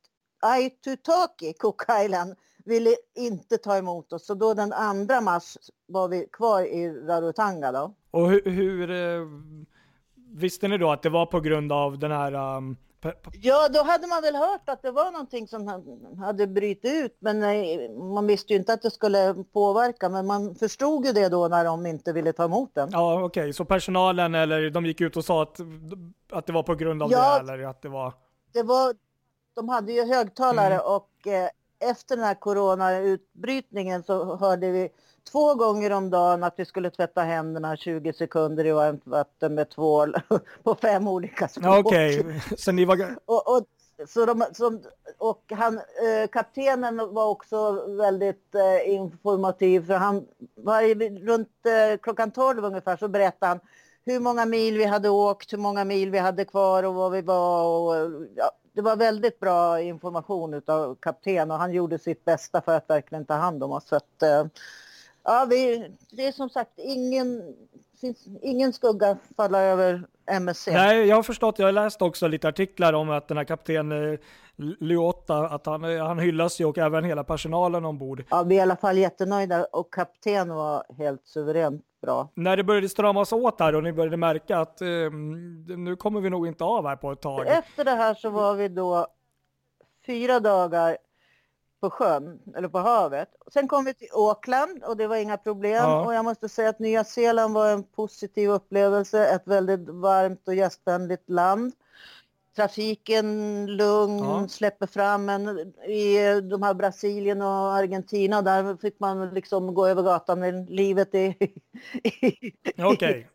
[0.43, 2.35] Aitutaki, Cook Island,
[2.65, 4.27] ville inte ta emot oss.
[4.27, 7.95] Så då den andra mars var vi kvar i Rarotonga då.
[8.11, 8.89] Och hur, hur
[10.33, 12.77] visste ni då att det var på grund av den här um,
[13.33, 17.16] Ja, då hade man väl hört att det var någonting som ha- hade brutit ut,
[17.19, 20.09] men nej, man visste ju inte att det skulle påverka.
[20.09, 22.88] Men man förstod ju det då när de inte ville ta emot den.
[22.92, 25.61] Ja, okej, så personalen eller de gick ut och sa att,
[26.33, 27.35] att det var på grund av Ja.
[27.35, 28.12] det eller att det var...
[28.53, 28.95] det var,
[29.55, 30.87] de hade ju högtalare Mm.
[30.87, 31.49] och eh,
[31.90, 34.88] efter den här coronautbrytningen så hörde vi
[35.33, 39.71] två gånger om dagen att vi skulle tvätta händerna 20 sekunder i varmt vatten med
[39.71, 40.17] tvål
[40.62, 41.87] på fem olika språk.
[41.87, 43.17] Okej, så ni var...
[43.25, 43.65] Och, och,
[44.09, 44.83] så de, som,
[45.19, 52.31] och han, eh, kaptenen var också väldigt eh, informativ för han varje, runt eh, klockan
[52.31, 53.61] 12 ungefär så berättade han
[54.05, 57.23] hur många mil vi hade åkt, hur många mil vi hade kvar och var vi
[57.23, 57.65] var.
[57.65, 62.61] Och, eh, ja, det var väldigt bra information utav kapten och han gjorde sitt bästa
[62.61, 63.89] för att verkligen ta hand om oss.
[63.89, 64.45] Så att, eh,
[65.27, 67.55] ja, vi, det är som sagt ingen,
[68.43, 70.71] ingen skugga falla över MSC.
[70.71, 74.12] Nej, jag har förstått, jag har läst också lite artiklar om att den här kapten
[74.12, 74.19] eh,
[74.57, 78.25] Lyotta, att han, eh, han hyllas ju och även hela personalen ombord.
[78.31, 82.29] Ja, vi är i alla fall jättenöjda och kapten var helt suveränt bra.
[82.35, 84.89] När det började stramas åt här och ni började märka att eh,
[85.77, 87.47] nu kommer vi nog inte av här på ett tag.
[87.47, 89.07] Efter det här så var vi då
[90.07, 90.97] fyra dagar
[91.81, 93.29] på sjön, eller på havet.
[93.53, 95.75] Sen kom vi till Auckland och det var inga problem.
[95.85, 96.07] Ja.
[96.07, 99.27] Och jag måste säga att Nya Zeeland var en positiv upplevelse.
[99.29, 101.73] Ett väldigt varmt och gästvänligt land.
[102.57, 104.49] Trafiken lugn, Ja.
[104.49, 105.49] släpper fram en
[105.85, 108.43] i de här Brasilien och Argentina.
[108.43, 111.35] Där fick man liksom gå över gatan med livet i...
[112.79, 113.31] Okej,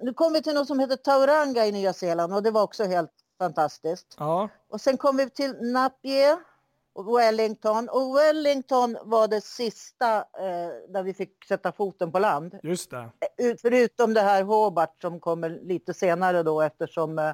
[0.00, 2.84] Nu kom vi till något som heter Tauranga i Nya Zeeland och det var också
[2.84, 4.16] helt fantastiskt.
[4.18, 6.38] ja, Och sen kom vi till Napier
[7.16, 7.88] Wellington.
[7.88, 12.58] Och Wellington var det sista eh, där vi fick sätta foten på land.
[12.62, 13.10] just det.
[13.38, 17.32] Ut- Förutom det här Hobart som kommer lite senare då eftersom eh,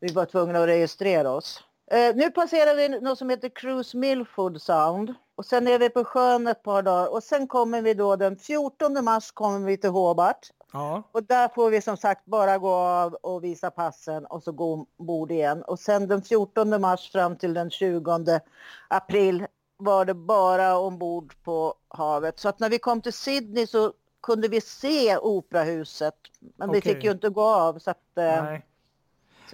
[0.00, 1.62] vi var tvungna att registrera oss.
[1.90, 5.14] Eh, nu passerar vi något som heter Cruise Milford Sound.
[5.36, 7.12] Och sen är vi på sjön ett par dagar.
[7.12, 10.50] Och sen kommer vi då den 14 mars kommer vi till Hobart.
[10.74, 14.52] Ja, Och där får vi som sagt bara gå av och visa passen och så
[14.52, 15.62] gå ombord igen.
[15.62, 18.40] Och sen den 14 mars fram till den 20
[18.88, 22.40] april var det bara ombord på havet.
[22.40, 26.14] Så att när vi kom till Sydney så kunde vi se operahuset.
[26.56, 26.94] Men vi Okej.
[26.94, 28.66] fick ju inte gå av så, att, eh, nej.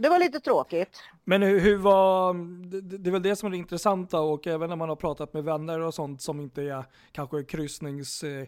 [0.02, 0.88] Det var lite tråkigt.
[1.24, 2.34] Men hur, hur var,
[2.70, 5.32] det, det är väl det som är det intressanta och även när man har pratat
[5.34, 8.46] med vänner och sånt som inte är kanske kryssnings, eh, eh,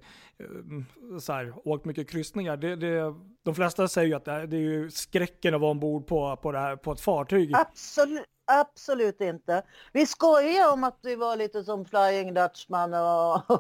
[1.21, 2.57] så här, åkt mycket kryssningar.
[2.57, 5.71] Det, det, de flesta säger ju att det, är- det är ju skräcken att vara
[5.71, 7.51] ombord på, på, det här, på ett fartyg.
[7.55, 9.63] Absolut, absolut inte.
[9.93, 13.51] Vi skojar om att vi var lite som Flying Dutchman och,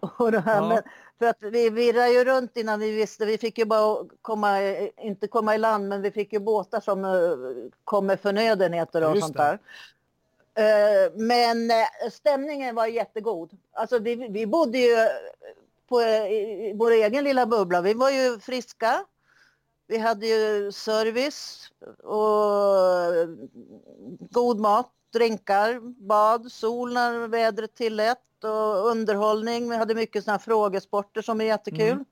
[0.20, 0.62] och det här.
[0.62, 0.68] Ja.
[0.68, 0.82] Men,
[1.18, 3.26] för att vi virrade ju runt innan vi visste.
[3.26, 4.60] Vi fick ju bara komma,
[5.02, 9.14] inte komma i land, men vi fick ju båtar som eh, kom med förnödenheter och
[9.16, 9.58] Just sånt det.
[10.54, 11.06] där.
[11.06, 13.50] Eh, Men eh, stämningen var jättegod.
[13.72, 14.96] Alltså vi, vi bodde ju
[15.88, 17.80] på i i vår egen lilla bubbla.
[17.80, 19.04] Vi var ju friska.
[19.92, 21.70] Vi hade ju service
[22.02, 22.18] och
[24.30, 29.70] god mat drinkar, bad, sol när vädret tillät och underhållning.
[29.70, 31.92] Vi hade mycket sådana frågesporter som är jättekul.
[31.92, 32.04] Mm.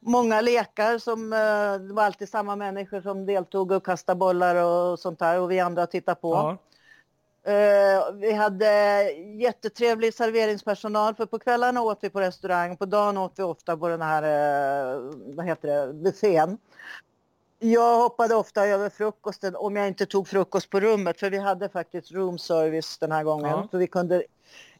[0.00, 4.98] Många lekar som eh, det var alltid samma människor som deltog och kastade bollar och
[4.98, 6.34] sånt där och vi andra tittade på.
[6.34, 6.58] Ja.
[7.48, 9.02] Uh, vi hade
[9.40, 13.88] jättetrevlig serveringspersonal för på kvällarna åt vi på restaurang, på dagen åt vi ofta på
[13.88, 16.58] den här, uh, vad heter det, buffén.
[17.58, 21.68] Jag hoppade ofta över frukosten om jag inte tog frukost på rummet för vi hade
[21.68, 23.50] faktiskt room service den här gången.
[23.50, 23.68] Ja.
[23.70, 24.22] Så vi kunde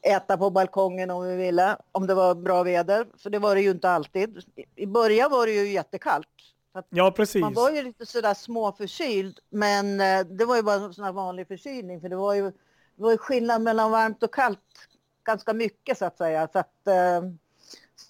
[0.03, 3.07] äta på balkongen om vi ville, om det var bra väder.
[3.19, 4.45] För det var det ju inte alltid.
[4.77, 6.29] I början var det ju jättekallt.
[6.89, 7.41] Ja, precis.
[7.41, 11.13] Man var ju lite sådär småförkyld, men eh, det var ju bara en sån här
[11.13, 12.43] vanlig förkylning för det var ju,
[12.97, 14.59] det var ju skillnad mellan varmt och kallt
[15.25, 16.49] ganska mycket så att säga.
[16.53, 17.23] Så, att, eh,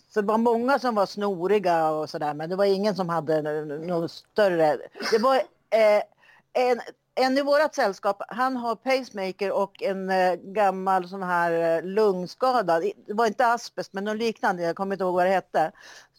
[0.09, 3.43] så det var många som var snoriga och sådär, men det var ingen som hade
[3.65, 4.79] något större.
[5.11, 5.37] Det var
[5.71, 6.03] eh,
[6.53, 6.81] en,
[7.15, 10.13] en i vårt sällskap, han har pacemaker och en
[10.55, 12.81] gammal sån här lungskada.
[12.81, 15.73] Det var inte asbest men något liknande, jag kommer inte ihåg vad det hette.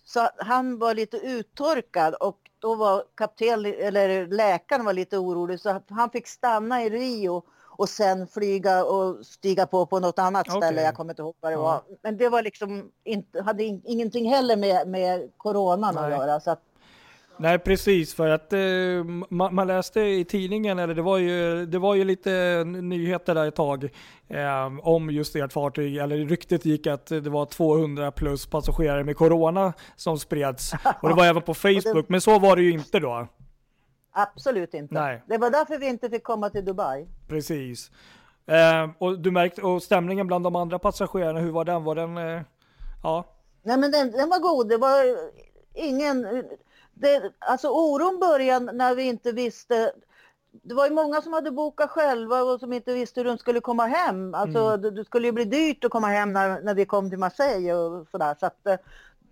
[0.07, 5.81] Så han var lite uttorkad och då var kapten, eller läkaren var lite orolig så
[5.89, 7.43] han fick stanna i Rio
[7.77, 10.61] och sen flyga och stiga på på något annat okay.
[10.61, 10.81] ställe.
[10.81, 11.81] Jag kommer inte ihåg vad det var.
[12.01, 16.03] Men det var liksom inte, hade ingenting heller med, med coronan Nej.
[16.03, 16.39] att göra.
[16.39, 16.61] Så att,
[17.39, 18.59] Nej precis för att eh,
[19.29, 23.47] man, man, läste i tidningen, eller det var ju, det var ju lite nyheter där
[23.47, 23.83] ett tag
[24.27, 29.17] eh, om just ert fartyg, eller ryktet gick att det var 200 plus passagerare med
[29.17, 30.73] corona som spreds.
[31.01, 33.27] Och det var även på Facebook, men så var det ju inte då.
[34.11, 34.93] Absolut inte.
[34.93, 35.23] Nej.
[35.27, 37.07] Det var därför vi inte fick komma till Dubai.
[37.27, 37.91] Precis.
[38.45, 41.83] Eh, och du märkte, och stämningen bland de andra passagerarna, hur var den?
[41.83, 42.41] Var den, eh,
[43.03, 43.25] ja?
[43.63, 44.69] Nej men den, den var god.
[44.69, 45.03] Det var
[45.73, 46.43] ingen
[46.99, 49.91] det, alltså oron började när vi inte visste
[50.63, 53.59] det var ju många som hade bokat själva och som inte visste hur de skulle
[53.59, 54.33] komma hem.
[54.33, 54.81] Alltså mm.
[54.81, 57.73] det, det, skulle ju bli dyrt att komma hem när, när vi kom till Marseille
[57.73, 58.35] och sådär.
[58.39, 58.75] Så att, eh,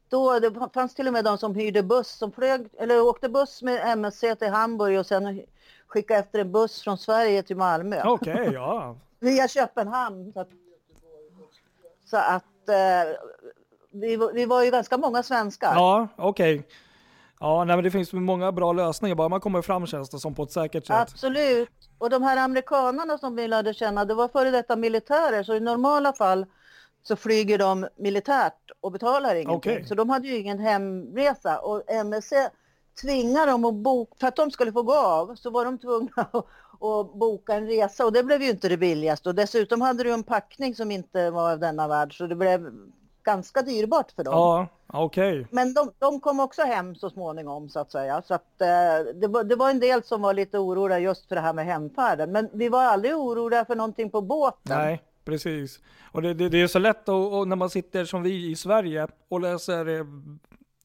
[0.09, 3.61] då, det fanns till och med de som hyrde buss, som flög, eller åkte buss
[3.61, 5.41] med MSC till Hamburg och sen
[5.87, 8.01] skickade efter en buss från Sverige till Malmö.
[8.05, 8.95] Okej, okay, ja.
[9.19, 10.33] Via Köpenhamn.
[10.33, 10.49] Så att,
[12.05, 13.15] så att eh,
[13.91, 15.73] vi, vi var ju ganska många svenskar.
[15.73, 16.59] Ja, okej.
[16.59, 16.71] Okay.
[17.39, 20.35] Ja, nej, men det finns många bra lösningar, bara man kommer fram känns det som
[20.35, 20.95] på ett säkert sätt.
[20.95, 21.69] Absolut.
[21.97, 25.59] Och de här amerikanerna som vi lärde känna, det var före detta militärer, så i
[25.59, 26.45] normala fall
[27.03, 29.73] så flyger de militärt och betalar ingenting.
[29.73, 29.85] Okay.
[29.85, 32.33] Så de hade ju ingen hemresa och MSC
[33.01, 36.11] tvingade dem att boka, för att de skulle få gå av så var de tvungna
[36.31, 36.45] att,
[36.83, 40.11] att boka en resa och det blev ju inte det billigaste och dessutom hade du
[40.13, 42.71] en packning som inte var av denna värld så det blev
[43.25, 44.33] ganska dyrbart för dem.
[44.33, 45.39] Ja, okej.
[45.39, 45.45] Okay.
[45.51, 48.21] Men de, de, kom också hem så småningom så att säga.
[48.21, 51.35] Så att, eh, det, var, det var en del som var lite oroliga just för
[51.35, 52.31] det här med hemfärden.
[52.31, 54.77] Men vi var aldrig oroliga för någonting på båten.
[54.77, 55.79] Nej, precis.
[56.11, 59.07] Och det, det, det är så lätt och när man sitter som vi i Sverige
[59.29, 60.05] och läser eh,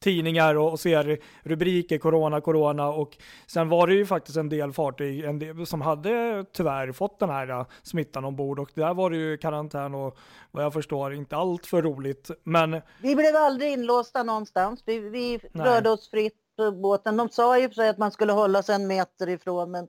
[0.01, 5.23] tidningar och, ser rubriker corona, corona och sen var det ju faktiskt en del fartyg
[5.23, 9.17] en del, som hade tyvärr fått den här uh, smittan ombord och där var det
[9.17, 10.17] ju karantän och
[10.51, 12.31] vad jag förstår inte allt för roligt.
[12.43, 14.83] Men vi blev aldrig inlåsta någonstans.
[14.85, 17.17] Vi, vi rörde oss fritt på båten.
[17.17, 19.87] De sa ju för sig att man skulle hålla sig en meter ifrån men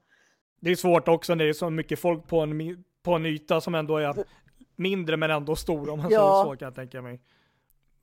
[0.60, 3.60] det är svårt också när det är så mycket folk på en, på en yta
[3.60, 4.14] som ändå är
[4.76, 6.18] mindre men ändå stor om man ja.
[6.18, 7.20] säger så kan jag tänka mig.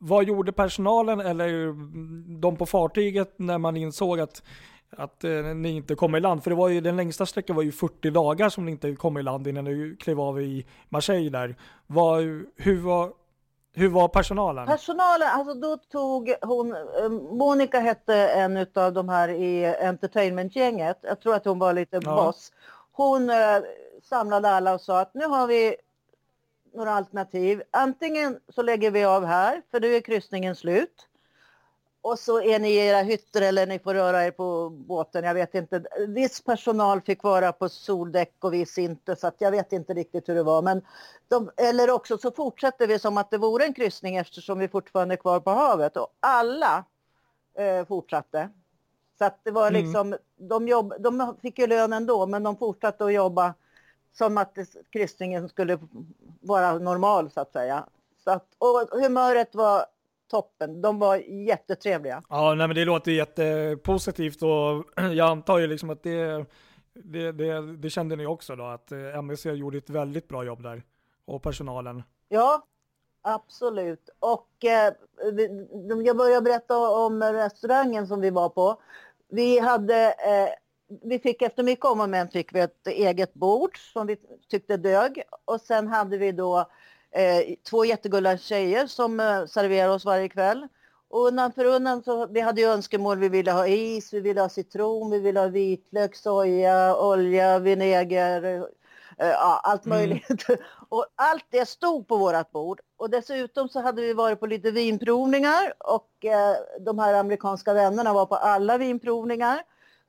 [0.01, 1.73] Vad gjorde personalen eller
[2.39, 4.43] de på fartyget när man insåg att,
[4.97, 6.43] att eh, ni inte kom i land?
[6.43, 9.17] För det var ju, den längsta sträckan var ju 40 dagar som ni inte kom
[9.17, 11.55] i land innan ni klev av i Marseille där.
[11.87, 12.21] Vad,
[12.55, 13.11] hur, var,
[13.73, 14.67] hur var personalen?
[14.67, 20.99] Personalen, alltså då tog hon, eh, Monica hette en av de här i entertainmentgänget.
[21.01, 22.15] Jag tror att hon var lite ja.
[22.15, 22.51] boss.
[22.91, 23.35] Hon eh,
[24.03, 25.75] samlade alla och sa att nu har vi
[26.73, 27.63] några alternativ.
[27.71, 31.05] Antingen så lägger vi av här, för nu är kryssningen slut.
[32.01, 35.23] Och så är ni i era hytter eller ni får röra er på båten.
[35.23, 35.83] Jag vet inte.
[36.07, 39.15] Viss personal fick vara på soldäck och viss inte.
[39.15, 40.61] Så jag vet inte riktigt hur det var.
[40.61, 40.81] Men
[41.27, 45.15] de, eller också så fortsätter vi som att det vore en kryssning eftersom vi fortfarande
[45.15, 45.97] är kvar på havet.
[45.97, 46.83] Och alla
[47.57, 48.49] eh, fortsatte.
[49.17, 49.85] Så att det var mm.
[49.85, 50.19] liksom, mm.
[50.37, 53.53] de, jobb, de fick ju lön ändå men de fortsatte att jobba
[54.13, 54.57] som att
[54.89, 55.79] kryssningen skulle
[56.41, 57.85] vara normal så att säga.
[58.23, 59.85] Så att, och humöret var
[60.29, 60.81] toppen.
[60.81, 61.15] De var
[61.47, 62.23] jättetrevliga.
[62.29, 66.45] Ja, nej, men det låter jättepositivt och jag antar ju liksom att det,
[66.93, 70.63] det, det, det kände ni också då, att eh, MSC gjorde ett väldigt bra jobb
[70.63, 70.83] där
[71.25, 72.03] och personalen.
[72.29, 72.63] Ja,
[73.21, 74.09] absolut.
[74.19, 74.93] Och eh,
[76.05, 78.81] jag börjar berätta om restaurangen som vi var på.
[79.29, 80.49] Vi hade eh,
[81.03, 84.17] vi fick efter mycket om och men fick vi ett eget bord som vi
[84.49, 85.23] tyckte dög.
[85.45, 86.59] Och sen hade vi då
[87.11, 90.67] eh, två jättegulliga tjejer som eh, serverade oss varje kväll.
[91.09, 93.17] Och undan för undan så vi hade ju önskemål.
[93.17, 98.43] Vi ville ha is, vi ville ha citron, vi ville ha vitlök, soja, olja, vinäger,
[99.17, 99.97] eh, ja, allt Mm.
[99.97, 100.45] möjligt.
[100.89, 102.81] Och allt det stod på vårat bord.
[102.97, 108.13] Och dessutom så hade vi varit på lite vinprovningar och eh, de här amerikanska vännerna
[108.13, 109.63] var på alla vinprovningar.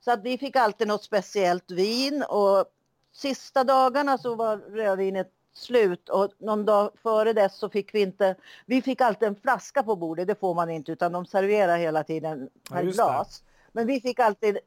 [0.05, 2.65] Så att vi fick alltid något speciellt vin och
[3.13, 8.35] sista dagarna så var rödvinet slut och någon dag före dess så fick vi inte,
[8.65, 12.03] vi fick alltid en flaska på bordet, det får man inte utan de serverar hela
[12.03, 12.91] tiden Ja, per det.
[12.91, 13.43] glas.
[13.71, 14.57] Men vi fick alltid,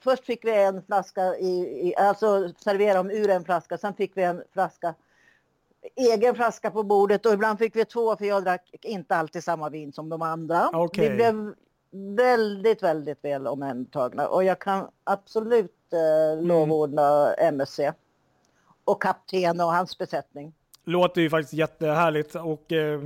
[0.00, 4.16] först fick vi en flaska, i, i, alltså servera dem ur en flaska, sen fick
[4.16, 4.94] vi en flaska
[5.96, 9.68] egen flaska på bordet och ibland fick vi två för jag drack inte alltid samma
[9.68, 10.70] vin som de andra.
[10.72, 11.10] Okej.
[11.10, 11.54] Vi blev
[11.92, 16.40] väldigt, väldigt väl omhändertagna och jag kan absolut Mm.
[16.40, 17.80] eh, lovorda MSC
[18.84, 20.52] och kapten och hans besättning.
[20.84, 23.00] Låter ju faktiskt jättehärligt och eh,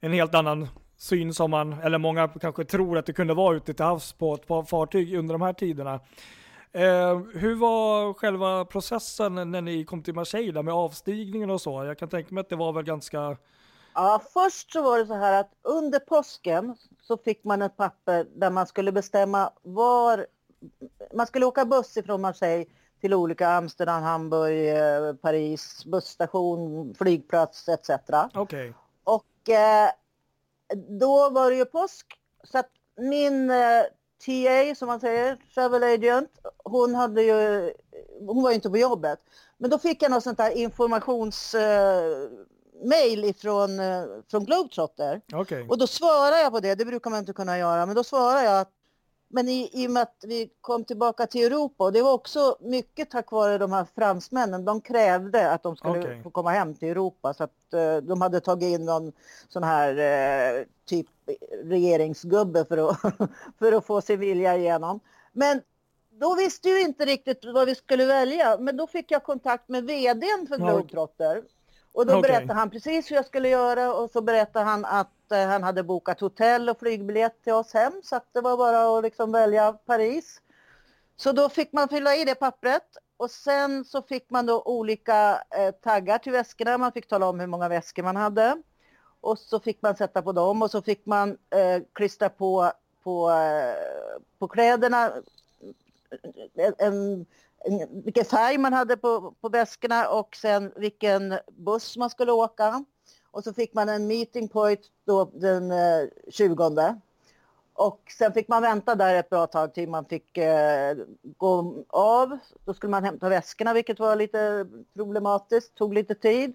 [0.00, 3.74] en helt annan syn som man, eller många kanske tror att det kunde vara ute
[3.74, 6.00] till havs på ett par fartyg under de här tiderna.
[6.72, 11.84] Eh, hur var själva processen när ni kom till Marseille med avstigningen och så?
[11.84, 13.36] Jag kan tänka mig att det var väl ganska,
[13.94, 18.26] Ja, först så var det så här att under påsken så fick man ett papper
[18.34, 20.26] där man skulle bestämma var...
[21.14, 22.66] Man skulle åka buss ifrån Marseille
[23.00, 27.90] till olika Amsterdam, Hamburg, eh, Paris, busstation, flygplats etc.
[28.34, 28.74] okej,
[29.04, 29.90] Och eh,
[31.00, 32.06] då var det ju påsk
[32.44, 33.82] så att min eh,
[34.26, 36.30] TA som man säger, travel agent,
[36.64, 37.72] hon hade ju,
[38.26, 39.18] hon var ju inte på jobbet.
[39.58, 42.28] Men då fick jag något sånt där informations eh,
[42.82, 45.20] mail ifrån eh, från Globetrotter.
[45.32, 45.66] okej.
[45.68, 48.42] Och då svarar jag på det, det brukar man inte kunna göra, men då svarar
[48.42, 48.70] jag att
[49.34, 52.56] men i, i och med att vi kom tillbaka till Europa och det var också
[52.60, 56.22] mycket tack vare de här fransmännen, de krävde att de skulle Okej.
[56.22, 59.12] få komma hem till Europa så att eh, de hade tagit in någon
[59.48, 61.06] sån här eh, typ
[61.64, 63.00] regeringsgubbe för att,
[63.58, 65.00] för att få sin vilja igenom.
[65.32, 65.60] Men
[66.10, 69.84] då visste ju inte riktigt vad vi skulle välja, men då fick jag kontakt med
[69.84, 71.42] vdn för Globetrotter.
[71.92, 72.22] Och då Okej.
[72.22, 75.82] berättade han precis hur jag skulle göra och så berättade han att eh, han hade
[75.82, 79.72] bokat hotell och flygbiljett till oss hem så att det var bara att liksom välja
[79.72, 80.40] Paris.
[81.16, 85.42] Så då fick man fylla i det pappret och sen så fick man då olika
[85.50, 86.78] eh, taggar till väskorna.
[86.78, 88.62] Man fick tala om hur många väskor man hade
[89.20, 93.30] och så fick man sätta på dem och så fick man eh, klistra på, på,
[93.30, 95.12] eh, på kläderna
[96.54, 97.26] en, en,
[98.04, 102.84] vilken färg man hade på, på väskorna och sen vilken buss man skulle åka.
[103.30, 106.96] Och så fick man en meeting point då den eh, 20.
[107.74, 110.96] Och sen fick man vänta där ett bra tag till man fick eh,
[111.36, 112.38] gå av.
[112.64, 116.54] Då skulle man hämta väskorna vilket var lite problematiskt, tog lite tid.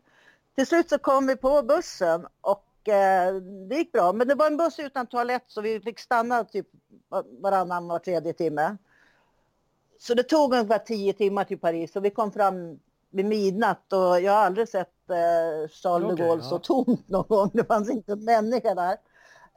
[0.56, 3.36] Till slut så kom vi på bussen och eh,
[3.70, 4.14] det gick bra.
[4.14, 6.68] Men det var en buss utan toalett så vi fick stanna typ
[7.42, 8.78] varannan, var tredje timme.
[10.00, 12.80] Så det tog ungefär tio timmar till Paris och vi kom fram
[13.10, 16.50] vid midnatt och jag har aldrig sett eh, Charles de Gaulle ja.
[16.50, 17.52] så tomt någon gång.
[17.54, 18.98] Det fanns inte en människa där.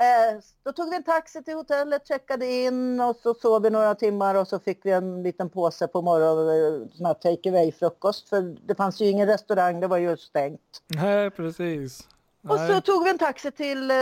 [0.01, 3.95] Eh, då tog vi en taxi till hotellet, checkade in och så sov vi några
[3.95, 8.29] timmar och så fick vi en liten påse på morgonen, sån här take away frukost
[8.29, 10.83] för det fanns ju ingen restaurang, det var ju stängt.
[10.87, 12.09] Nej, precis.
[12.49, 12.69] Och Nej.
[12.69, 13.97] så tog vi en taxi till eh,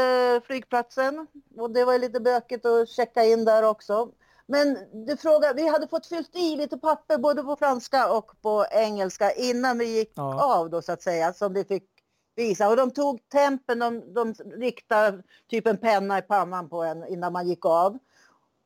[0.44, 4.08] flygplatsen och det var lite bökigt att checka in där också.
[4.50, 8.66] Men du frågar, vi hade fått fyllt i lite papper både på franska och på
[8.70, 10.44] engelska innan vi gick Ja.
[10.58, 11.84] av då så att säga som vi fick
[12.36, 12.68] visa.
[12.68, 17.32] Och de tog tempen, de, de riktade typ en penna i pannan på en innan
[17.32, 17.98] man gick av.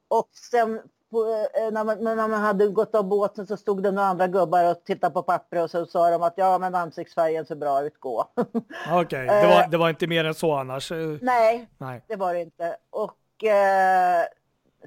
[0.09, 3.91] Och sen på, eh, när, man, när man hade gått av båten så stod det
[3.91, 7.47] några andra gubbar och tittade på papper och så sa de att ja men ansiktsfärgen
[7.47, 8.25] ser bra ut, gå.
[8.93, 10.93] Okej, det, var, det var inte mer än så annars.
[10.93, 12.05] Eh, Nej, Nej.
[12.09, 12.77] det var det inte.
[12.91, 14.25] Och eh,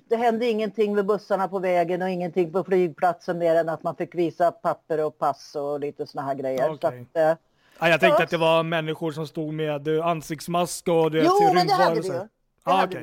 [0.10, 3.96] det hände ingenting med bussarna på vägen och ingenting på flygplatsen mer än att man
[3.96, 6.68] fick visa papper och pass och lite såna här grejer.
[6.68, 7.06] Så Okej.
[7.14, 7.38] att, eh,
[7.80, 11.28] Ja, jag tänkte att det var människor som stod med eh, ansiktsmask och du vet,
[11.28, 12.14] jo, men det hade vi ju.
[12.14, 12.28] Det
[12.64, 12.96] Ah, hade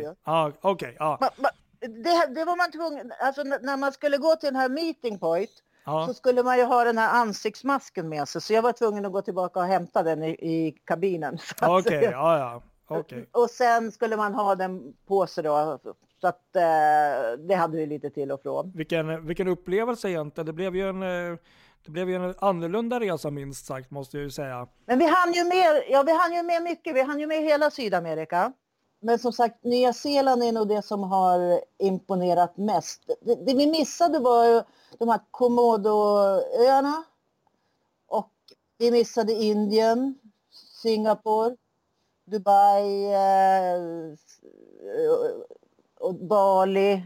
[0.60, 0.96] Okej, ju.
[0.98, 1.18] ah.
[1.20, 1.48] Ma, ma,
[1.80, 5.50] det, det var man tvungen, alltså när man skulle gå till den här meeting point
[5.84, 6.06] ja.
[6.06, 9.12] så skulle man ju ha den här ansiktsmasken med sig så jag var tvungen att
[9.12, 11.38] gå tillbaka och hämta den i, i kabinen.
[11.58, 12.62] Så Okej, ja, ja.
[12.98, 13.26] Okej.
[13.32, 15.78] Och sen skulle man ha den på sig då.
[16.22, 18.72] Så att eh, det hade vi lite till och från.
[18.74, 20.46] Vilken, vilken upplevelse egentligen.
[20.46, 21.38] Det blev ju en, eh,
[21.84, 24.68] det blev ju en annorlunda resa minst sagt måste jag ju säga.
[24.86, 26.94] Men vi hann ju med, ja, vi hann ju med mycket.
[26.94, 28.52] Vi hann ju med hela Sydamerika.
[29.00, 33.10] men som sagt, Nya Zeeland är nog det som har imponerat mest.
[33.20, 34.62] Det, det vi missade var ju
[34.98, 37.04] de här Komodoöarna
[38.06, 38.32] och
[38.78, 40.18] vi missade Indien,
[40.82, 41.56] Singapore,
[42.24, 44.16] Dubai eh,
[46.02, 47.02] och Bali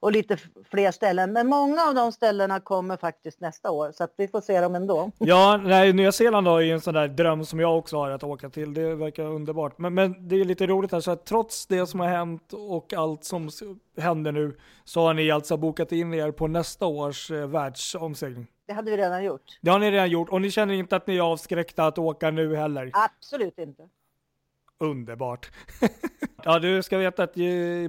[0.00, 0.36] och lite
[0.70, 1.32] fler ställen.
[1.32, 4.74] Men många av de ställena kommer faktiskt nästa år så att vi får se dem
[4.74, 5.10] ändå.
[5.18, 8.24] Ja, nej, Nya Zeeland är ju en sån där dröm som jag också har att
[8.24, 8.74] åka till.
[8.74, 9.78] Det verkar underbart.
[9.78, 12.94] Men, men det är lite roligt här så att trots det som har hänt och
[12.94, 13.50] allt som
[13.98, 18.46] händer nu så har ni alltså bokat in er på nästa års eh, världsomsegling.
[18.66, 19.58] Det hade vi redan gjort.
[19.60, 22.30] Det har ni redan gjort och ni känner inte att ni är avskräckta att åka
[22.30, 22.90] nu heller?
[22.92, 23.88] Absolut inte.
[24.78, 25.50] Underbart.
[26.44, 27.34] ja, du ska veta att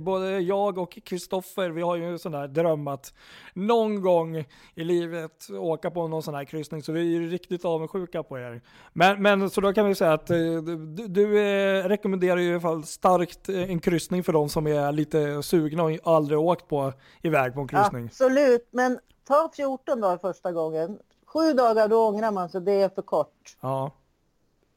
[0.01, 3.13] både jag och Kristoffer, vi har ju en sån där dröm att
[3.53, 4.37] någon gång
[4.75, 8.39] i livet åka på någon sån här kryssning, så vi är ju riktigt avundsjuka på
[8.39, 8.61] er.
[8.93, 12.51] Men, men så då kan vi säga att eh, du, du eh, rekommenderar ju i
[12.51, 16.67] alla fall starkt eh, en kryssning för de som är lite sugna och aldrig åkt
[16.67, 18.05] på iväg på en kryssning.
[18.05, 20.99] Absolut, men ta 14 dagar första gången.
[21.25, 23.57] Sju dagar då ångrar man sig, det är för kort.
[23.61, 23.91] Ja.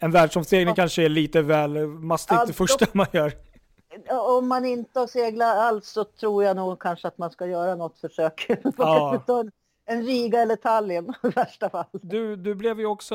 [0.02, 3.32] En världsomsegling kanske är lite väl mastigt ja, det första man gör.
[4.08, 7.74] Om man inte har seglat alls så tror jag nog kanske att man ska göra
[7.74, 8.46] något försök.
[8.76, 9.24] Ja.
[9.84, 11.84] en Riga eller Tallinn i värsta fall.
[11.92, 13.14] Du, du blev ju också,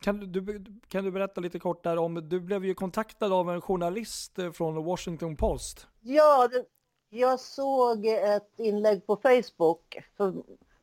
[0.00, 3.60] kan du, kan du berätta lite kort där om, du blev ju kontaktad av en
[3.60, 5.86] journalist från Washington Post.
[6.00, 6.64] Ja, det,
[7.10, 9.98] jag såg ett inlägg på Facebook.
[10.16, 10.34] För,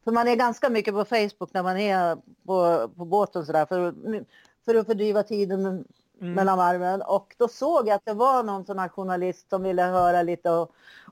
[0.04, 2.16] för man är ganska mycket på Facebook när man är
[2.46, 3.66] på, på båten sådär.
[3.66, 3.94] För
[4.66, 5.86] för att fördriva tiden mm.
[6.34, 7.02] mellan varven.
[7.02, 10.68] Och då såg jag att det var någon sån här journalist som ville höra lite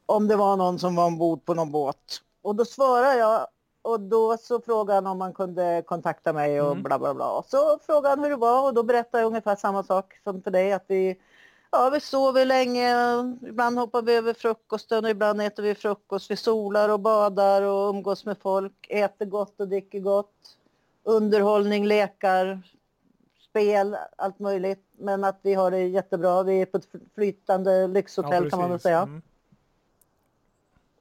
[0.06, 2.22] om det var någon som var ombord på någon båt.
[2.42, 3.48] Och då svarade jag
[3.82, 6.84] och då så frågade han om man kunde kontakta mig och mm.
[6.84, 7.44] bla bla bla.
[7.48, 10.52] Så frågade han hur det var och då berättade jag ungefär samma sak som för
[10.52, 11.18] dig att vi
[11.72, 12.96] Ja, vi sover länge,
[13.48, 16.32] ibland hoppar vi över frukosten och ibland äter vi frukost.
[16.32, 20.58] Vi solar och badar och umgås med folk, äter gott och dricker gott.
[21.04, 22.62] Underhållning, lekar,
[23.50, 24.86] spel, allt möjligt.
[24.98, 26.44] Men att vi har det jättebra.
[26.44, 29.02] Vi är på ett flytande lyxhotell ja, kan man väl säga.
[29.02, 29.22] Mm.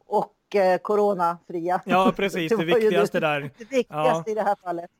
[0.06, 1.80] Och eh, coronafria.
[1.84, 2.52] Ja, precis.
[2.52, 3.40] det, det viktigaste det, där.
[3.58, 4.32] Det viktigaste ja.
[4.32, 4.90] i det här fallet.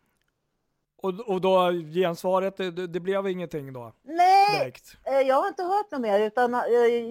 [1.03, 3.92] Och, och då gensvaret, det, det blev ingenting då?
[4.05, 4.96] Nej, direkt.
[5.05, 6.61] Eh, jag har inte hört något mer utan eh,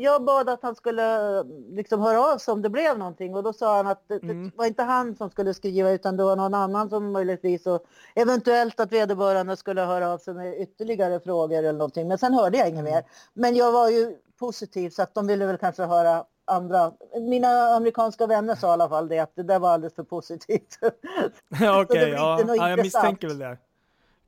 [0.01, 3.53] jag bad att han skulle liksom höra av sig om det blev någonting och då
[3.53, 4.49] sa han att det, mm.
[4.49, 7.83] det var inte han som skulle skriva utan det var någon annan som möjligtvis och
[8.15, 12.57] eventuellt att vederbörande skulle höra av sig med ytterligare frågor eller någonting men sen hörde
[12.57, 12.93] jag inget mm.
[12.93, 13.03] mer.
[13.33, 16.91] Men jag var ju positiv så att de ville väl kanske höra andra.
[17.29, 20.77] Mina amerikanska vänner sa i alla fall det att det där var alldeles för positivt.
[20.81, 22.41] Okej, okay, ja.
[22.47, 23.57] ja, jag misstänker väl det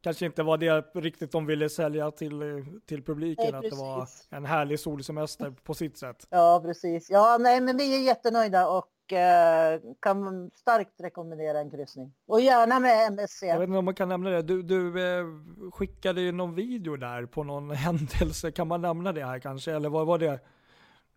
[0.02, 4.08] kanske inte var det riktigt de ville sälja till, till publiken, nej, att det var
[4.30, 6.28] en härlig solsemester på sitt sätt.
[6.30, 7.10] Ja, precis.
[7.10, 12.14] Ja, nej, men vi är jättenöjda och eh, kan starkt rekommendera en kryssning.
[12.28, 13.43] Och gärna med MSC.
[13.43, 14.41] Jag vet inte om man kan nämna det.
[14.41, 15.26] Du, du eh,
[15.72, 18.52] skickade ju någon video där på någon händelse.
[18.52, 19.72] Kan man nämna det här kanske?
[19.72, 20.39] Eller vad var det?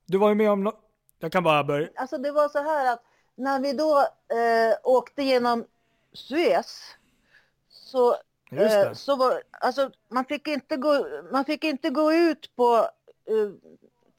[0.06, 0.72] Du var ju med om no
[1.18, 1.88] Jag kan bara börja.
[1.96, 3.02] Alltså det var så här att
[3.34, 3.98] när vi då
[4.36, 5.64] eh, åkte genom
[6.12, 6.96] Suez
[7.68, 8.16] så
[8.52, 12.88] Eh, så var, alltså, man, fick inte gå, man fick inte gå ut på
[13.30, 13.50] uh, eh,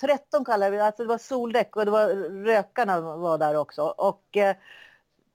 [0.02, 2.08] 13 kallade vi det, alltså det var soldäck och det var
[2.46, 3.84] rökarna var där också.
[3.84, 4.52] Och uh,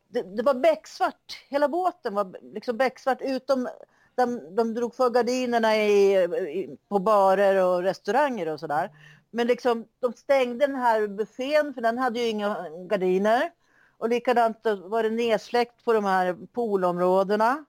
[0.08, 3.68] det, det, var becksvart, hela båten var liksom becksvart utom
[4.14, 8.90] de, de drog för gardinerna i, i, på barer och restauranger och sådär.
[9.30, 13.50] Men liksom, de stängde den här buffén för den hade ju inga gardiner.
[13.98, 17.64] Och likadant var det nedsläckt på de här poolområdena.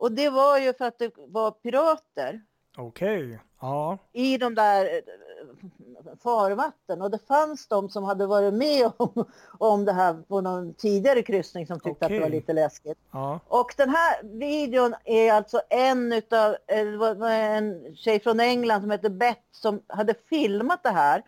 [0.00, 2.42] Och det var ju för att det var pirater.
[2.76, 3.38] Okej, okay.
[3.60, 3.98] ja.
[4.12, 7.02] I de där eh, farvatten.
[7.02, 9.24] Och det fanns de som hade varit med om,
[9.58, 12.06] om det här på någon tidigare kryssning som tyckte okay.
[12.06, 12.98] att det var lite läskigt.
[13.10, 13.40] Ja.
[13.48, 16.56] Och den här videon är alltså en utav
[17.22, 21.22] en tjej från England som heter Beth som hade filmat det här.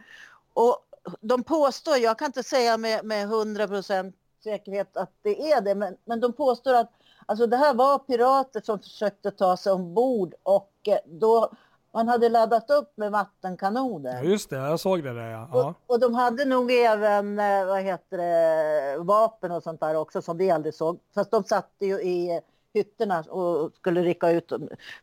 [0.54, 0.78] Och
[1.20, 4.12] de påstår, jag kan inte säga med, med 100%
[4.44, 6.92] säkerhet att det är det, men, men de påstår att
[7.26, 11.50] Alltså det här var pirater som försökte ta sig ombord och eh, då
[11.94, 14.16] man hade laddat upp med vattenkanoner.
[14.16, 15.48] Ja, just det, jag såg det där ja.
[15.52, 20.22] Och, och, de hade nog även, eh, vad heter det, vapen och sånt där också
[20.22, 20.98] som vi aldrig såg.
[21.14, 22.40] Fast de satt ju i
[22.74, 24.52] hytterna och skulle rycka ut.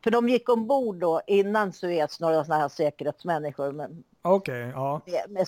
[0.04, 3.88] För de gick ombord då innan Suez, några sådana här säkerhetsmänniskor.
[4.22, 5.02] Okej, okay, ja.
[5.06, 5.48] Med,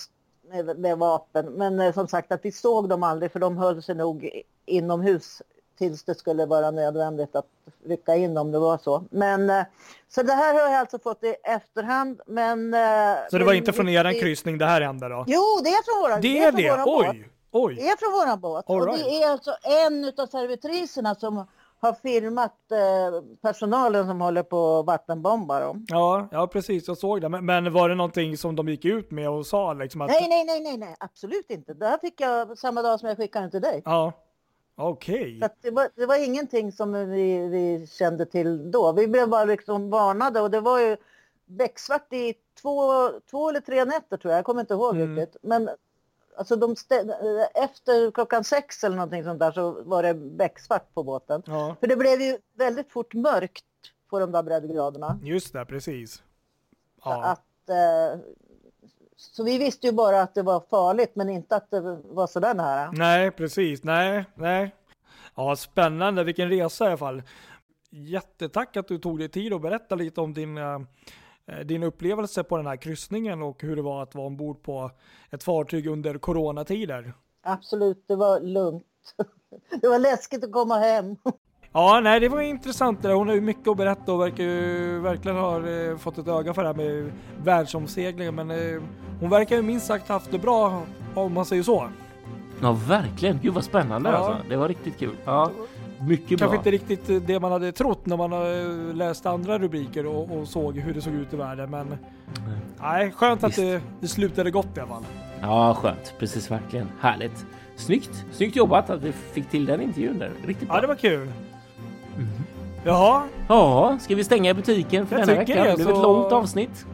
[0.66, 1.46] med, med, vapen.
[1.46, 5.42] Men eh, som sagt att vi såg dem aldrig för de höll sig nog inomhus
[5.82, 7.46] tills det skulle vara nödvändigt att
[7.86, 9.04] rycka in om det var så.
[9.12, 9.64] Men eh,
[10.10, 12.22] så det här har jag alltså fått i efterhand.
[12.28, 15.24] Men, eh, Så det var inte från det- eran kryssning det här hände då?
[15.28, 16.84] Jo, det är från våran Det är det?
[16.86, 17.08] båt.
[17.10, 17.30] Oj!
[17.52, 17.76] Oj!
[17.76, 18.70] Det är från våran båt.
[18.70, 19.04] All Och right.
[19.06, 19.52] det är alltså
[19.88, 21.46] en utav servitriserna som
[21.80, 25.86] har filmat eh, personalen som håller på att vattenbomba dem.
[25.90, 27.30] Ja, ja precis, jag såg det.
[27.30, 30.08] Men, men var det någonting som de gick ut med och sa liksom att...
[30.10, 31.74] Nej, nej, nej, nej, nej, absolut inte.
[31.74, 33.82] Det här fick jag samma dag som jag skickade den till dig.
[33.86, 34.12] Ja.
[34.90, 35.40] Okej.
[35.44, 38.92] Att det, var, det var ingenting som vi, vi kände till då.
[38.92, 40.98] Vi blev bara liksom varnade och det var ju
[41.46, 44.38] becksvart i två, två eller tre nätter tror jag.
[44.38, 45.16] Jag kommer inte ihåg Mm.
[45.18, 45.38] riktigt.
[45.44, 45.70] Men
[46.38, 46.76] alltså de
[47.56, 51.44] efter klockan sex eller någonting sånt där så var det becksvart på båten.
[51.46, 53.66] Ja, För det blev ju väldigt fort mörkt
[54.10, 55.20] på de där breddgraderna.
[55.24, 56.24] just det, precis.
[57.04, 57.24] Ja.
[57.24, 58.20] Att, eh,
[59.22, 62.54] så vi visste ju bara att det var farligt men inte att det var sådär
[62.54, 62.92] nära.
[62.92, 63.84] Nej, precis.
[63.84, 64.76] Nej, nej.
[65.36, 66.24] Ja, spännande.
[66.24, 67.24] Vilken resa i alla fall.
[67.90, 70.80] Jättetack att du tog dig tid att berätta lite om din, eh,
[71.66, 74.92] din upplevelse på den här kryssningen och hur det var att vara ombord på
[75.30, 77.14] ett fartyg under coronatider.
[77.44, 78.86] Absolut, det var lugnt.
[79.82, 81.16] Det var läskigt att komma hem.
[81.74, 83.16] Ja, nej, det var intressant det där.
[83.16, 86.54] Hon har ju mycket att berätta och verkar ju verkligen ha eh, fått ett öga
[86.54, 87.12] för det här med
[87.44, 88.36] världsomseglingen.
[88.36, 88.82] Men eh,
[89.20, 90.82] hon verkar ju minst sagt haft det bra,
[91.16, 91.88] om man säger så.
[92.62, 93.40] Ja, verkligen.
[93.42, 94.16] Gud vad spännande Ja.
[94.16, 94.36] alltså.
[94.50, 95.16] Det var riktigt kul.
[95.26, 95.52] Ja,
[96.00, 96.56] mycket Kanske bra.
[96.56, 100.78] inte riktigt det man hade trott när man eh, läste andra rubriker och, och såg
[100.78, 101.70] hur det såg ut i världen.
[101.70, 101.98] Men
[102.82, 103.58] nej, skönt att Visst.
[103.60, 105.04] det, det slutade gott i alla fall.
[105.42, 106.14] Ja, skönt.
[106.20, 106.88] Precis, verkligen.
[107.00, 107.46] Härligt.
[107.76, 108.26] Snyggt.
[108.32, 110.32] Snyggt jobbat att vi fick till den intervjun där.
[110.46, 110.78] Riktigt bra.
[110.78, 111.32] Ja, det var kul.
[112.84, 115.54] Jaha, Ja, ska vi stänga butiken för Jag denna vecka?
[115.56, 116.86] det, blev ett så- långt avsnitt.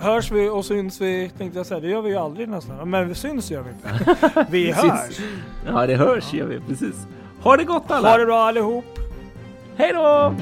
[0.00, 1.80] hörs vi och syns vi tänkte jag säga.
[1.80, 2.90] Det gör vi ju aldrig nästan.
[2.90, 4.46] Men vi syns gör vi inte.
[4.50, 5.18] Vi hörs.
[5.66, 6.60] Ja, det hörs gör vi.
[6.60, 7.06] Precis.
[7.42, 8.10] Ha det gott alla!
[8.10, 8.84] Ha det bra allihop.
[9.76, 10.34] Hej då!